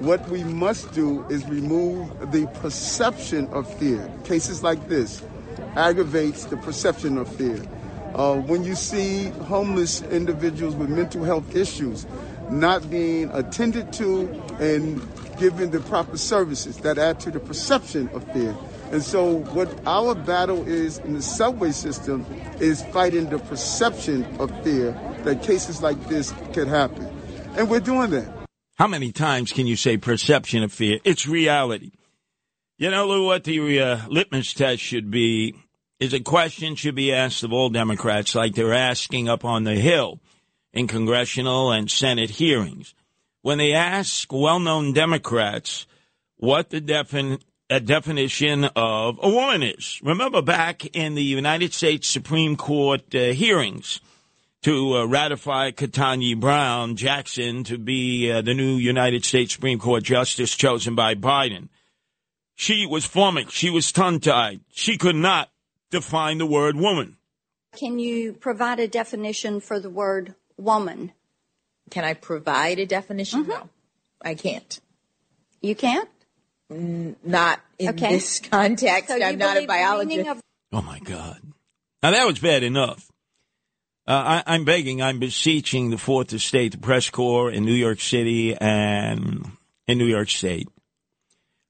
What 0.00 0.26
we 0.30 0.42
must 0.44 0.92
do 0.92 1.24
is 1.28 1.46
remove 1.46 2.32
the 2.32 2.46
perception 2.60 3.46
of 3.48 3.72
fear. 3.78 4.10
Cases 4.24 4.62
like 4.62 4.88
this 4.88 5.22
aggravates 5.76 6.46
the 6.46 6.56
perception 6.56 7.18
of 7.18 7.28
fear. 7.36 7.62
Uh, 8.14 8.36
when 8.36 8.64
you 8.64 8.74
see 8.74 9.28
homeless 9.46 10.02
individuals 10.02 10.74
with 10.74 10.88
mental 10.88 11.22
health 11.22 11.54
issues 11.54 12.06
not 12.50 12.90
being 12.90 13.30
attended 13.30 13.92
to 13.92 14.28
and 14.58 15.00
given 15.40 15.70
the 15.70 15.80
proper 15.80 16.18
services 16.18 16.76
that 16.78 16.98
add 16.98 17.18
to 17.18 17.30
the 17.30 17.40
perception 17.40 18.08
of 18.10 18.22
fear. 18.32 18.54
And 18.92 19.02
so, 19.02 19.38
what 19.54 19.68
our 19.86 20.14
battle 20.14 20.68
is 20.68 20.98
in 20.98 21.14
the 21.14 21.22
subway 21.22 21.72
system 21.72 22.26
is 22.60 22.82
fighting 22.86 23.30
the 23.30 23.38
perception 23.38 24.24
of 24.38 24.50
fear 24.62 24.92
that 25.24 25.42
cases 25.42 25.82
like 25.82 26.08
this 26.08 26.32
could 26.52 26.68
happen. 26.68 27.08
And 27.56 27.70
we're 27.70 27.80
doing 27.80 28.10
that. 28.10 28.30
How 28.76 28.86
many 28.86 29.12
times 29.12 29.52
can 29.52 29.66
you 29.66 29.76
say 29.76 29.96
perception 29.96 30.62
of 30.62 30.72
fear? 30.72 30.98
It's 31.04 31.26
reality. 31.26 31.92
You 32.78 32.90
know, 32.90 33.24
what 33.24 33.44
the 33.44 33.80
uh, 33.80 34.00
litmus 34.08 34.54
test 34.54 34.82
should 34.82 35.10
be 35.10 35.54
is 35.98 36.14
a 36.14 36.20
question 36.20 36.74
should 36.74 36.94
be 36.94 37.12
asked 37.12 37.44
of 37.44 37.52
all 37.52 37.68
Democrats, 37.68 38.34
like 38.34 38.54
they're 38.54 38.72
asking 38.72 39.28
up 39.28 39.44
on 39.44 39.64
the 39.64 39.74
Hill 39.74 40.18
in 40.72 40.86
congressional 40.86 41.72
and 41.72 41.90
Senate 41.90 42.30
hearings. 42.30 42.94
When 43.42 43.58
they 43.58 43.72
ask 43.72 44.32
well 44.32 44.60
known 44.60 44.92
Democrats 44.92 45.86
what 46.36 46.70
the 46.70 46.80
defin- 46.80 47.40
definition 47.78 48.64
of 48.64 49.18
a 49.22 49.28
woman 49.28 49.62
is. 49.62 50.00
Remember 50.02 50.42
back 50.42 50.84
in 50.96 51.14
the 51.14 51.22
United 51.22 51.72
States 51.72 52.08
Supreme 52.08 52.56
Court 52.56 53.14
uh, 53.14 53.32
hearings 53.32 54.00
to 54.62 54.96
uh, 54.96 55.06
ratify 55.06 55.70
Ketanji 55.70 56.38
Brown 56.38 56.96
Jackson 56.96 57.62
to 57.64 57.78
be 57.78 58.30
uh, 58.30 58.42
the 58.42 58.54
new 58.54 58.74
United 58.74 59.24
States 59.24 59.54
Supreme 59.54 59.78
Court 59.78 60.02
justice 60.02 60.56
chosen 60.56 60.94
by 60.94 61.14
Biden. 61.14 61.68
She 62.56 62.84
was 62.84 63.06
flummoxed. 63.06 63.56
She 63.56 63.70
was 63.70 63.92
tongue 63.92 64.20
tied. 64.20 64.60
She 64.72 64.98
could 64.98 65.16
not 65.16 65.50
define 65.90 66.38
the 66.38 66.46
word 66.46 66.76
woman. 66.76 67.16
Can 67.76 67.98
you 67.98 68.32
provide 68.32 68.80
a 68.80 68.88
definition 68.88 69.60
for 69.60 69.78
the 69.78 69.88
word 69.88 70.34
woman? 70.58 71.12
Can 71.90 72.04
I 72.04 72.14
provide 72.14 72.78
a 72.78 72.86
definition? 72.86 73.42
Mm-hmm. 73.42 73.50
No, 73.50 73.68
I 74.22 74.34
can't. 74.34 74.80
You 75.60 75.74
can't? 75.74 76.08
N- 76.70 77.16
not 77.24 77.60
in 77.78 77.90
okay. 77.90 78.14
this 78.14 78.40
context. 78.50 79.08
So 79.08 79.22
I'm 79.22 79.38
not 79.38 79.56
a 79.56 79.66
biologist. 79.66 80.28
Of- 80.28 80.42
oh 80.72 80.82
my 80.82 81.00
God. 81.00 81.40
Now 82.02 82.12
that 82.12 82.26
was 82.26 82.38
bad 82.38 82.62
enough. 82.62 83.10
Uh, 84.06 84.42
I, 84.46 84.54
am 84.54 84.64
begging, 84.64 85.02
I'm 85.02 85.18
beseeching 85.20 85.90
the 85.90 85.98
Fourth 85.98 86.32
Estate, 86.32 86.72
the 86.72 86.78
press 86.78 87.10
corps 87.10 87.50
in 87.50 87.64
New 87.64 87.74
York 87.74 88.00
City 88.00 88.56
and 88.56 89.52
in 89.86 89.98
New 89.98 90.06
York 90.06 90.30
State 90.30 90.68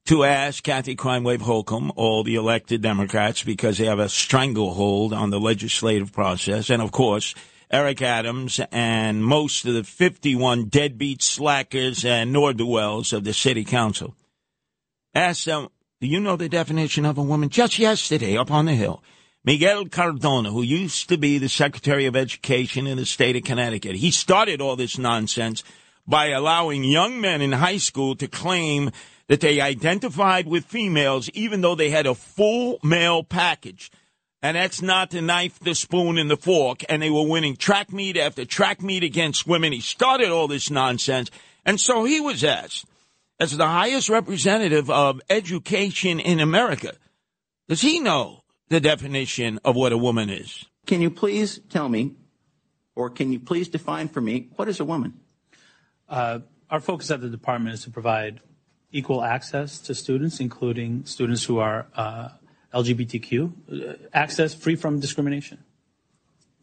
to 0.05 0.23
ask 0.23 0.63
Kathy 0.63 0.95
Crime 0.95 1.23
Wave 1.23 1.41
Hochul, 1.41 1.91
all 1.95 2.23
the 2.23 2.35
elected 2.35 2.81
Democrats, 2.81 3.43
because 3.43 3.77
they 3.77 3.85
have 3.85 3.99
a 3.99 4.09
stranglehold 4.09 5.13
on 5.13 5.29
the 5.29 5.39
legislative 5.39 6.11
process, 6.11 6.69
and 6.69 6.81
of 6.81 6.91
course, 6.91 7.35
Eric 7.71 8.01
Adams 8.01 8.59
and 8.69 9.23
most 9.23 9.65
of 9.65 9.73
the 9.73 9.85
51 9.85 10.65
deadbeat 10.65 11.23
slackers 11.23 12.03
and 12.03 12.33
nor-do-wells 12.33 13.13
of 13.13 13.23
the 13.23 13.33
city 13.33 13.63
council. 13.63 14.13
Ask 15.15 15.45
them, 15.45 15.69
do 16.01 16.07
you 16.07 16.19
know 16.19 16.35
the 16.35 16.49
definition 16.49 17.05
of 17.05 17.17
a 17.17 17.23
woman? 17.23 17.47
Just 17.47 17.79
yesterday 17.79 18.35
up 18.35 18.51
on 18.51 18.65
the 18.65 18.73
Hill, 18.73 19.01
Miguel 19.45 19.85
Cardona, 19.85 20.51
who 20.51 20.61
used 20.61 21.07
to 21.09 21.17
be 21.17 21.37
the 21.37 21.47
Secretary 21.47 22.05
of 22.05 22.15
Education 22.15 22.87
in 22.87 22.97
the 22.97 23.05
state 23.05 23.37
of 23.37 23.43
Connecticut, 23.43 23.95
he 23.95 24.11
started 24.11 24.59
all 24.59 24.75
this 24.75 24.97
nonsense 24.97 25.63
by 26.05 26.27
allowing 26.27 26.83
young 26.83 27.21
men 27.21 27.41
in 27.41 27.53
high 27.53 27.77
school 27.77 28.15
to 28.17 28.27
claim 28.27 28.91
that 29.27 29.39
they 29.39 29.61
identified 29.61 30.45
with 30.45 30.65
females 30.65 31.29
even 31.29 31.61
though 31.61 31.75
they 31.75 31.89
had 31.89 32.05
a 32.05 32.15
full 32.15 32.79
male 32.83 33.23
package. 33.23 33.89
And 34.43 34.57
that's 34.57 34.81
not 34.81 35.11
the 35.11 35.21
knife, 35.21 35.59
the 35.59 35.75
spoon, 35.75 36.17
and 36.17 36.29
the 36.29 36.37
fork. 36.37 36.83
And 36.89 37.01
they 37.01 37.11
were 37.11 37.27
winning 37.27 37.55
track 37.55 37.93
meet 37.93 38.17
after 38.17 38.43
track 38.43 38.81
meet 38.81 39.03
against 39.03 39.45
women. 39.45 39.71
He 39.71 39.81
started 39.81 40.29
all 40.29 40.47
this 40.47 40.71
nonsense. 40.71 41.29
And 41.63 41.79
so 41.79 42.05
he 42.05 42.19
was 42.19 42.43
asked, 42.43 42.85
as 43.39 43.55
the 43.55 43.67
highest 43.67 44.09
representative 44.09 44.89
of 44.89 45.21
education 45.29 46.19
in 46.19 46.39
America, 46.39 46.93
does 47.69 47.81
he 47.81 47.99
know 47.99 48.43
the 48.69 48.79
definition 48.79 49.59
of 49.63 49.75
what 49.75 49.91
a 49.91 49.97
woman 49.97 50.29
is? 50.29 50.65
Can 50.87 51.01
you 51.01 51.11
please 51.11 51.59
tell 51.69 51.87
me, 51.87 52.15
or 52.95 53.09
can 53.09 53.31
you 53.31 53.39
please 53.39 53.67
define 53.67 54.07
for 54.07 54.21
me, 54.21 54.49
what 54.55 54.67
is 54.67 54.79
a 54.79 54.85
woman? 54.85 55.19
Uh, 56.09 56.39
our 56.69 56.79
focus 56.79 57.11
at 57.11 57.21
the 57.21 57.29
department 57.29 57.75
is 57.75 57.83
to 57.83 57.91
provide 57.91 58.39
equal 58.91 59.23
access 59.23 59.79
to 59.79 59.93
students, 59.93 60.39
including 60.39 61.05
students 61.05 61.43
who 61.43 61.59
are 61.59 61.87
uh, 61.95 62.29
LGBTQ, 62.73 63.51
uh, 63.71 63.93
access 64.13 64.53
free 64.53 64.75
from 64.75 64.99
discrimination. 64.99 65.59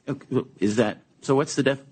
Okay, 0.09 0.43
is 0.59 0.77
that 0.77 1.03
so? 1.21 1.35
What's 1.35 1.55
the 1.55 1.63
def? 1.63 1.83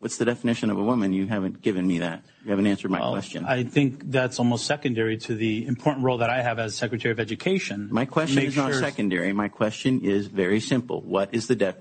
What's 0.00 0.16
the 0.16 0.24
definition 0.24 0.70
of 0.70 0.78
a 0.78 0.82
woman? 0.82 1.12
You 1.12 1.26
haven't 1.26 1.60
given 1.60 1.86
me 1.86 1.98
that. 1.98 2.24
You 2.44 2.50
haven't 2.50 2.66
answered 2.66 2.90
my 2.90 3.00
well, 3.00 3.12
question. 3.12 3.44
I 3.44 3.64
think 3.64 4.10
that's 4.10 4.38
almost 4.38 4.64
secondary 4.64 5.18
to 5.18 5.34
the 5.34 5.66
important 5.66 6.04
role 6.06 6.18
that 6.18 6.30
I 6.30 6.40
have 6.40 6.58
as 6.58 6.74
Secretary 6.74 7.12
of 7.12 7.20
Education. 7.20 7.88
My 7.92 8.06
question 8.06 8.42
is 8.42 8.56
not 8.56 8.72
sure 8.72 8.80
secondary. 8.80 9.32
My 9.34 9.48
question 9.48 10.00
is 10.00 10.26
very 10.26 10.58
simple. 10.58 11.02
What 11.02 11.34
is 11.34 11.48
the 11.48 11.54
def? 11.54 11.76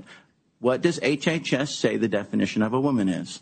What 0.59 0.81
does 0.81 0.99
HHS 0.99 1.69
say 1.69 1.95
the 1.95 2.09
definition 2.09 2.61
of 2.61 2.73
a 2.73 2.79
woman 2.79 3.07
is? 3.07 3.41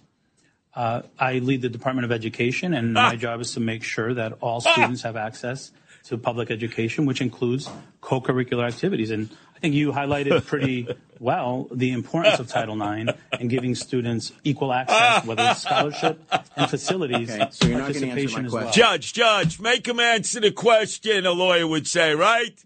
Uh, 0.76 1.02
I 1.18 1.40
lead 1.40 1.64
the 1.64 1.70
Department 1.70 2.06
of 2.06 2.12
Education, 2.12 2.76
and 2.76 2.96
ah. 2.96 3.10
my 3.10 3.16
job 3.16 3.42
is 3.42 3.54
to 3.54 3.60
make 3.60 3.82
sure 3.82 4.14
that 4.14 4.34
all 4.42 4.62
ah. 4.64 4.72
students 4.72 5.02
have 5.02 5.16
access 5.16 5.72
to 6.06 6.18
public 6.18 6.52
education, 6.52 7.06
which 7.06 7.22
includes 7.22 7.70
co-curricular 8.02 8.68
activities. 8.68 9.12
And 9.12 9.30
I 9.56 9.60
think 9.60 9.74
you 9.74 9.92
highlighted 9.92 10.46
pretty 10.46 10.88
well 11.20 11.68
the 11.72 11.92
importance 11.92 12.40
of 12.40 12.48
Title 12.48 12.82
IX 12.82 13.12
and 13.34 13.50
giving 13.50 13.76
students 13.76 14.32
equal 14.44 14.72
access, 14.72 15.26
whether 15.28 15.44
it's 15.50 15.62
scholarship 15.62 16.22
and 16.56 16.70
facilities 16.70 17.30
okay, 17.30 17.48
so 17.52 17.72
participation 17.72 18.46
as 18.46 18.52
well. 18.52 18.72
Judge, 18.72 19.14
judge, 19.14 19.60
make 19.60 19.88
him 19.88 20.00
answer 20.00 20.40
the 20.40 20.52
question, 20.52 21.26
a 21.26 21.32
lawyer 21.32 21.68
would 21.68 21.88
say, 21.88 22.14
right? 22.14 22.58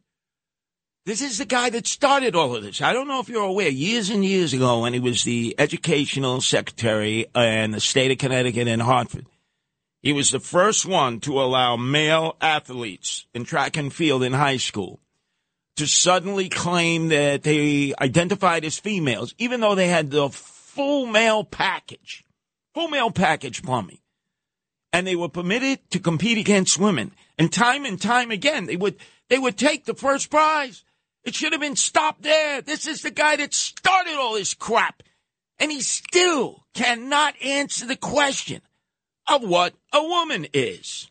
This 1.04 1.24
is 1.24 1.40
the 1.40 1.46
guy 1.46 1.72
that 1.72 1.88
started 1.88 2.36
all 2.36 2.56
of 2.56 2.62
this. 2.62 2.80
I 2.80 2.94
don't 2.94 3.08
know 3.08 3.20
if 3.20 3.28
you're 3.28 3.42
aware, 3.42 3.70
years 3.70 4.12
and 4.12 4.24
years 4.24 4.54
ago 4.54 4.82
when 4.82 4.94
he 4.94 5.00
was 5.00 5.24
the 5.24 5.56
educational 5.58 6.42
secretary 6.42 7.26
in 7.34 7.72
the 7.72 7.80
state 7.80 8.12
of 8.12 8.20
Connecticut 8.20 8.68
in 8.68 8.80
Hartford, 8.80 9.26
he 10.02 10.14
was 10.14 10.32
the 10.32 10.40
first 10.40 10.86
one 10.86 11.20
to 11.22 11.42
allow 11.42 11.76
male 11.76 12.36
athletes 12.42 13.28
in 13.34 13.46
track 13.46 13.78
and 13.78 13.94
field 13.94 14.24
in 14.24 14.34
high 14.34 14.58
school 14.58 15.00
to 15.76 15.88
suddenly 15.88 16.50
claim 16.50 17.10
that 17.10 17.44
they 17.44 17.94
identified 18.02 18.66
as 18.66 18.80
females, 18.80 19.36
even 19.38 19.62
though 19.62 19.76
they 19.76 19.88
had 19.88 20.10
the 20.10 20.30
full 20.30 21.06
male 21.06 21.44
package, 21.44 22.24
full 22.74 22.88
male 22.88 23.12
package 23.12 23.62
plumbing. 23.62 24.00
And 24.94 25.08
they 25.08 25.16
were 25.16 25.30
permitted 25.30 25.80
to 25.92 26.00
compete 26.00 26.38
against 26.38 26.78
women. 26.78 27.14
And 27.38 27.52
time 27.52 27.86
and 27.86 28.02
time 28.02 28.32
again, 28.32 28.66
they 28.66 28.76
would, 28.76 28.98
they 29.30 29.40
would 29.40 29.58
take 29.58 29.86
the 29.86 29.94
first 29.94 30.30
prize. 30.30 30.84
It 31.24 31.36
should 31.36 31.54
have 31.54 31.62
been 31.62 31.78
stopped 31.78 32.24
there. 32.24 32.62
This 32.62 32.88
is 32.88 33.02
the 33.02 33.12
guy 33.12 33.38
that 33.38 33.54
started 33.54 34.16
all 34.16 34.34
this 34.34 34.54
crap. 34.54 35.04
And 35.60 35.72
he 35.72 35.82
still 35.82 36.66
cannot 36.74 37.36
answer 37.42 37.86
the 37.86 37.96
question 37.96 38.62
of 39.32 39.44
what 39.44 39.74
a 39.94 40.04
woman 40.04 40.48
is. 40.54 41.11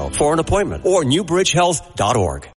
for 0.09 0.33
an 0.33 0.39
appointment 0.39 0.85
or 0.85 1.03
newbridgehealth.org. 1.03 2.47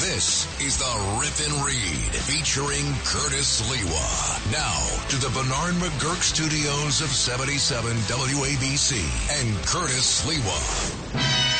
This 0.00 0.46
is 0.62 0.78
the 0.78 1.18
Rip 1.20 1.50
and 1.50 1.66
Read 1.66 2.14
featuring 2.24 2.86
Curtis 3.04 3.60
Sliwa. 3.60 4.52
Now 4.52 4.94
to 5.08 5.16
the 5.16 5.28
Bernard 5.34 5.74
McGuirk 5.82 6.22
studios 6.22 7.00
of 7.00 7.08
77 7.08 7.96
WABC 7.96 9.40
and 9.40 9.56
Curtis 9.66 10.22
Sliwa. 10.22 11.53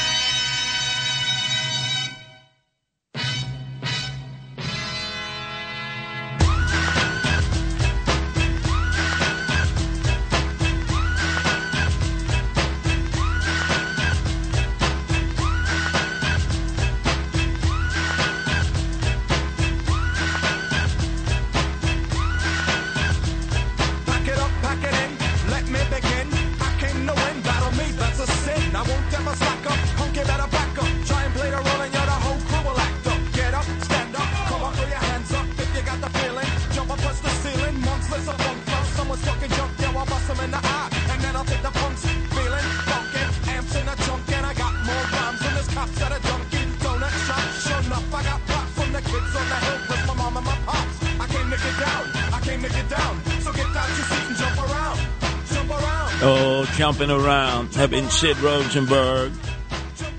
Oh, 56.27 56.65
jumping 56.77 57.11
around. 57.11 57.75
Been 57.91 58.09
Sid 58.09 58.39
Rosenberg 58.39 59.31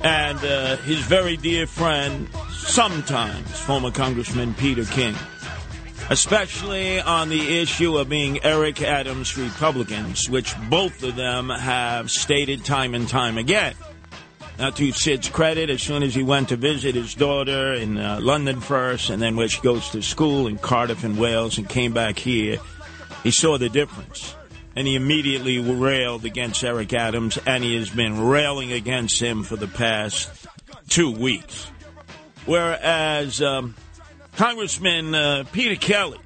and 0.01 0.37
uh, 0.37 0.77
his 0.77 0.99
very 0.99 1.35
dear 1.35 1.65
friend, 1.65 2.29
sometimes 2.51 3.59
former 3.59 3.89
Congressman 3.89 4.53
Peter 4.53 4.85
King, 4.85 5.15
especially 6.11 7.01
on 7.01 7.29
the 7.29 7.59
issue 7.59 7.97
of 7.97 8.07
being 8.07 8.43
Eric 8.43 8.83
Adams 8.83 9.35
Republicans, 9.35 10.29
which 10.29 10.53
both 10.69 11.01
of 11.01 11.15
them 11.15 11.49
have 11.49 12.11
stated 12.11 12.63
time 12.63 12.93
and 12.93 13.09
time 13.09 13.39
again. 13.39 13.73
Now, 14.59 14.69
to 14.69 14.91
Sid's 14.91 15.27
credit, 15.29 15.71
as 15.71 15.81
soon 15.81 16.03
as 16.03 16.13
he 16.13 16.21
went 16.21 16.49
to 16.49 16.55
visit 16.55 16.93
his 16.93 17.15
daughter 17.15 17.73
in 17.73 17.97
uh, 17.97 18.19
London 18.21 18.61
first, 18.61 19.09
and 19.09 19.19
then 19.19 19.35
where 19.35 19.47
she 19.47 19.59
goes 19.61 19.89
to 19.89 20.03
school 20.03 20.45
in 20.45 20.59
Cardiff 20.59 21.03
and 21.03 21.17
Wales, 21.17 21.57
and 21.57 21.67
came 21.67 21.93
back 21.93 22.19
here, 22.19 22.57
he 23.23 23.31
saw 23.31 23.57
the 23.57 23.69
difference. 23.69 24.35
And 24.75 24.85
he 24.87 24.95
immediately 24.95 25.57
railed 25.59 26.25
against 26.25 26.63
Eric 26.63 26.93
Adams, 26.93 27.39
and 27.45 27.63
he 27.63 27.75
has 27.75 27.89
been 27.89 28.19
railing 28.19 28.73
against 28.73 29.21
him 29.21 29.43
for 29.43 29.55
the 29.55 29.67
past 29.67 30.47
two 30.89 31.11
weeks. 31.11 31.67
Whereas 32.45 33.41
um, 33.41 33.75
Congressman 34.35 35.15
uh, 35.15 35.45
Peter 35.51 35.75
Kelly, 35.75 36.19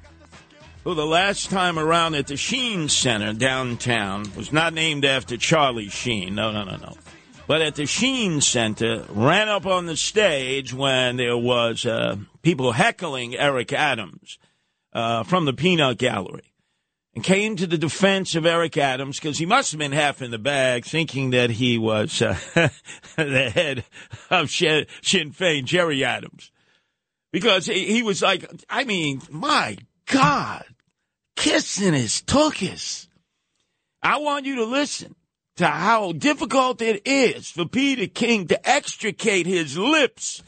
who 0.84 0.94
the 0.94 1.06
last 1.06 1.50
time 1.50 1.78
around 1.78 2.14
at 2.14 2.26
the 2.26 2.36
Sheen 2.36 2.88
Center 2.88 3.32
downtown 3.32 4.30
was 4.36 4.52
not 4.52 4.74
named 4.74 5.04
after 5.04 5.36
Charlie 5.36 5.88
Sheen, 5.88 6.34
no, 6.34 6.50
no, 6.50 6.64
no, 6.64 6.76
no, 6.76 6.94
but 7.46 7.62
at 7.62 7.76
the 7.76 7.86
Sheen 7.86 8.40
Center, 8.40 9.04
ran 9.10 9.48
up 9.48 9.66
on 9.66 9.86
the 9.86 9.96
stage 9.96 10.74
when 10.74 11.16
there 11.16 11.36
was 11.38 11.86
uh, 11.86 12.16
people 12.42 12.72
heckling 12.72 13.34
Eric 13.34 13.72
Adams 13.72 14.38
uh, 14.92 15.22
from 15.22 15.44
the 15.44 15.52
Peanut 15.52 15.98
Gallery 15.98 16.49
came 17.22 17.56
to 17.56 17.66
the 17.66 17.78
defense 17.78 18.34
of 18.34 18.46
Eric 18.46 18.76
Adams 18.76 19.18
because 19.18 19.38
he 19.38 19.46
must 19.46 19.72
have 19.72 19.78
been 19.78 19.92
half 19.92 20.22
in 20.22 20.30
the 20.30 20.38
bag, 20.38 20.84
thinking 20.84 21.30
that 21.30 21.50
he 21.50 21.78
was 21.78 22.20
uh, 22.22 22.36
the 23.16 23.50
head 23.50 23.84
of 24.30 24.50
Sinn 24.50 24.86
Féin, 25.02 25.64
Gerry 25.64 26.04
Adams, 26.04 26.50
because 27.32 27.66
he, 27.66 27.86
he 27.86 28.02
was 28.02 28.22
like, 28.22 28.50
I 28.68 28.84
mean, 28.84 29.22
my 29.30 29.78
God, 30.06 30.64
kissing 31.36 31.94
his 31.94 32.22
tuchus. 32.22 33.08
I 34.02 34.18
want 34.18 34.46
you 34.46 34.56
to 34.56 34.64
listen 34.64 35.14
to 35.56 35.66
how 35.66 36.12
difficult 36.12 36.80
it 36.80 37.02
is 37.04 37.50
for 37.50 37.66
Peter 37.66 38.06
King 38.06 38.46
to 38.46 38.68
extricate 38.68 39.46
his 39.46 39.76
lips 39.76 40.42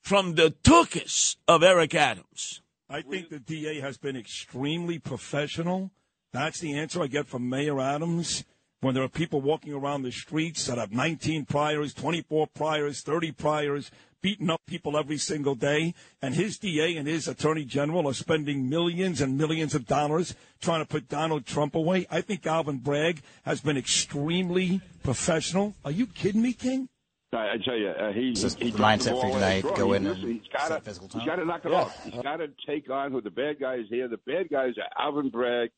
from 0.00 0.34
the 0.34 0.50
tuchus 0.62 1.36
of 1.48 1.62
Eric 1.62 1.94
Adams. 1.94 2.62
I 2.88 3.02
think 3.02 3.28
the 3.28 3.38
DA 3.38 3.80
has 3.80 3.98
been 3.98 4.16
extremely 4.16 4.98
professional. 4.98 5.92
That's 6.32 6.60
the 6.60 6.74
answer 6.78 7.02
I 7.02 7.06
get 7.06 7.26
from 7.26 7.48
Mayor 7.48 7.80
Adams. 7.80 8.44
When 8.82 8.94
there 8.94 9.04
are 9.04 9.08
people 9.08 9.42
walking 9.42 9.74
around 9.74 10.02
the 10.04 10.10
streets 10.12 10.64
that 10.66 10.78
have 10.78 10.90
19 10.90 11.44
priors, 11.44 11.92
24 11.92 12.46
priors, 12.46 13.02
30 13.02 13.32
priors, 13.32 13.90
beating 14.22 14.48
up 14.48 14.62
people 14.66 14.96
every 14.96 15.18
single 15.18 15.54
day, 15.54 15.92
and 16.22 16.34
his 16.34 16.56
DA 16.56 16.96
and 16.96 17.06
his 17.06 17.28
Attorney 17.28 17.66
General 17.66 18.08
are 18.08 18.14
spending 18.14 18.70
millions 18.70 19.20
and 19.20 19.36
millions 19.36 19.74
of 19.74 19.86
dollars 19.86 20.34
trying 20.62 20.80
to 20.80 20.86
put 20.86 21.10
Donald 21.10 21.44
Trump 21.44 21.74
away. 21.74 22.06
I 22.10 22.22
think 22.22 22.46
Alvin 22.46 22.78
Bragg 22.78 23.20
has 23.44 23.60
been 23.60 23.76
extremely 23.76 24.80
professional. 25.02 25.74
Are 25.84 25.90
you 25.90 26.06
kidding 26.06 26.40
me, 26.40 26.54
King? 26.54 26.88
I, 27.34 27.36
I 27.36 27.56
tell 27.62 27.76
you, 27.76 27.88
uh, 27.88 28.12
he, 28.12 28.30
It's 28.30 28.40
just 28.40 28.58
he 28.62 28.72
mindset 28.72 28.76
dropped 28.76 29.04
the 29.04 29.10
for 29.12 29.30
tonight, 29.34 29.62
go 29.62 29.74
draw. 29.76 29.92
in 29.92 30.02
He- 30.04 30.08
and 30.08 30.16
listen, 30.20 30.32
he's 30.40 30.48
got 30.52 30.68
to 30.68 30.80
physical 30.80 31.08
he's 31.08 31.16
time. 31.18 31.26
got 31.26 31.36
to 31.36 31.44
knock 31.44 31.64
it 31.66 31.70
Yeah. 31.70 31.76
off. 31.78 32.04
He's 32.04 32.22
got 32.22 32.36
to 32.38 32.48
take 32.66 32.90
on 32.90 33.12
who 33.12 33.20
the 33.20 33.30
bad 33.30 33.60
guys 33.60 33.84
here. 33.90 34.08
The 34.08 34.16
bad 34.26 34.48
guys 34.50 34.72
are 34.78 34.88
Alvin 35.06 35.28
Bragg, 35.28 35.68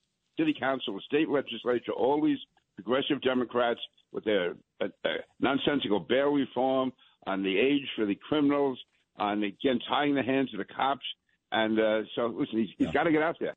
City 0.42 0.54
Council, 0.58 0.94
the 0.94 1.00
state 1.06 1.28
legislature, 1.28 1.92
all 1.92 2.20
these 2.20 2.38
progressive 2.74 3.22
Democrats 3.22 3.80
with 4.12 4.24
their 4.24 4.54
uh, 4.80 4.86
uh, 5.04 5.08
nonsensical 5.40 6.00
bail 6.00 6.30
reform 6.30 6.92
on 7.26 7.42
the 7.42 7.56
age 7.56 7.86
for 7.94 8.06
the 8.06 8.16
criminals, 8.16 8.78
on 9.18 9.42
again 9.42 9.78
tying 9.88 10.14
the 10.14 10.22
hands 10.22 10.52
of 10.52 10.58
the 10.58 10.64
cops. 10.64 11.04
And 11.52 11.78
uh, 11.78 12.02
so, 12.16 12.26
listen, 12.26 12.58
he's, 12.58 12.70
he's 12.78 12.90
got 12.90 13.04
to 13.04 13.12
get 13.12 13.22
out 13.22 13.36
there. 13.38 13.54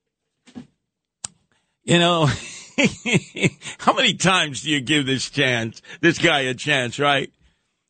You 1.84 2.00
know, 2.00 2.26
how 3.80 3.94
many 3.94 4.14
times 4.14 4.62
do 4.62 4.70
you 4.70 4.82
give 4.82 5.06
this 5.06 5.30
chance, 5.30 5.82
this 6.02 6.18
guy 6.20 6.42
a 6.42 6.54
chance, 6.54 7.00
right? 7.00 7.32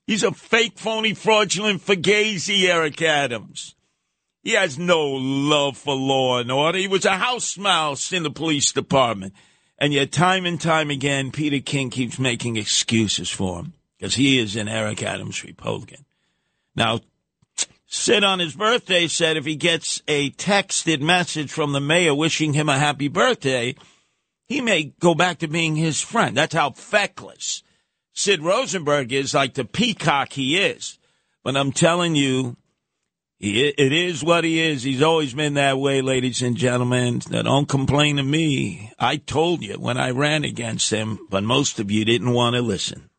He's 0.08 0.23
a 0.23 0.31
fake, 0.31 0.77
phony, 0.77 1.13
fraudulent 1.13 1.81
fugazi, 1.81 2.65
Eric 2.69 3.01
Adams. 3.01 3.74
He 4.45 4.51
has 4.51 4.77
no 4.77 5.08
love 5.08 5.75
for 5.75 5.95
law 5.95 6.38
and 6.38 6.51
order. 6.51 6.77
He 6.77 6.88
was 6.88 7.03
a 7.03 7.17
house 7.17 7.58
mouse 7.58 8.13
in 8.13 8.21
the 8.21 8.29
police 8.29 8.71
department. 8.71 9.34
And 9.79 9.91
yet, 9.91 10.12
time 10.12 10.45
and 10.45 10.62
time 10.62 10.91
again, 10.91 11.31
Peter 11.31 11.60
King 11.60 11.89
keeps 11.89 12.19
making 12.19 12.55
excuses 12.55 13.27
for 13.27 13.58
him 13.58 13.73
because 13.97 14.13
he 14.13 14.38
is 14.38 14.55
an 14.55 14.67
Eric 14.67 15.01
Adams 15.01 15.43
Republican. 15.43 16.05
Now, 16.75 16.99
Sid 17.88 18.23
on 18.23 18.38
his 18.38 18.55
birthday 18.55 19.08
said 19.08 19.36
if 19.36 19.45
he 19.45 19.55
gets 19.55 20.03
a 20.08 20.29
texted 20.29 21.01
message 21.01 21.51
from 21.51 21.71
the 21.71 21.81
mayor 21.81 22.13
wishing 22.13 22.53
him 22.53 22.69
a 22.69 22.77
happy 22.77 23.08
birthday, 23.08 23.73
he 24.45 24.62
may 24.62 24.93
go 24.99 25.15
back 25.15 25.39
to 25.39 25.47
being 25.47 25.75
his 25.75 25.99
friend. 25.99 26.38
That's 26.38 26.53
how 26.53 26.69
feckless 26.69 27.63
Sid 28.13 28.43
Rosenberg 28.43 29.12
is, 29.12 29.34
like 29.34 29.55
the 29.55 29.65
peacock 29.65 30.34
he 30.34 30.58
is. 30.58 30.99
But 31.43 31.58
I'm 31.58 31.71
telling 31.71 32.15
you, 32.15 32.58
it 33.39 33.91
is 33.91 34.24
what 34.24 34.43
he 34.43 34.62
is. 34.62 34.84
He's 34.84 35.02
always 35.02 35.34
been 35.34 35.56
that 35.56 35.78
way, 35.78 36.02
ladies 36.02 36.41
and 36.41 36.56
gentlemen. 36.56 37.21
Now, 37.30 37.41
don't 37.43 37.67
complain 37.67 38.17
to 38.17 38.24
me. 38.24 38.91
I 38.98 39.17
told 39.17 39.62
you 39.62 39.74
when 39.74 39.98
I 39.98 40.12
ran 40.12 40.43
against 40.43 40.89
him, 40.91 41.19
but 41.30 41.43
most 41.43 41.80
of 41.80 41.91
you 41.91 42.06
didn't 42.06 42.32
want 42.32 42.56
to 42.56 42.62
listen. 42.62 43.10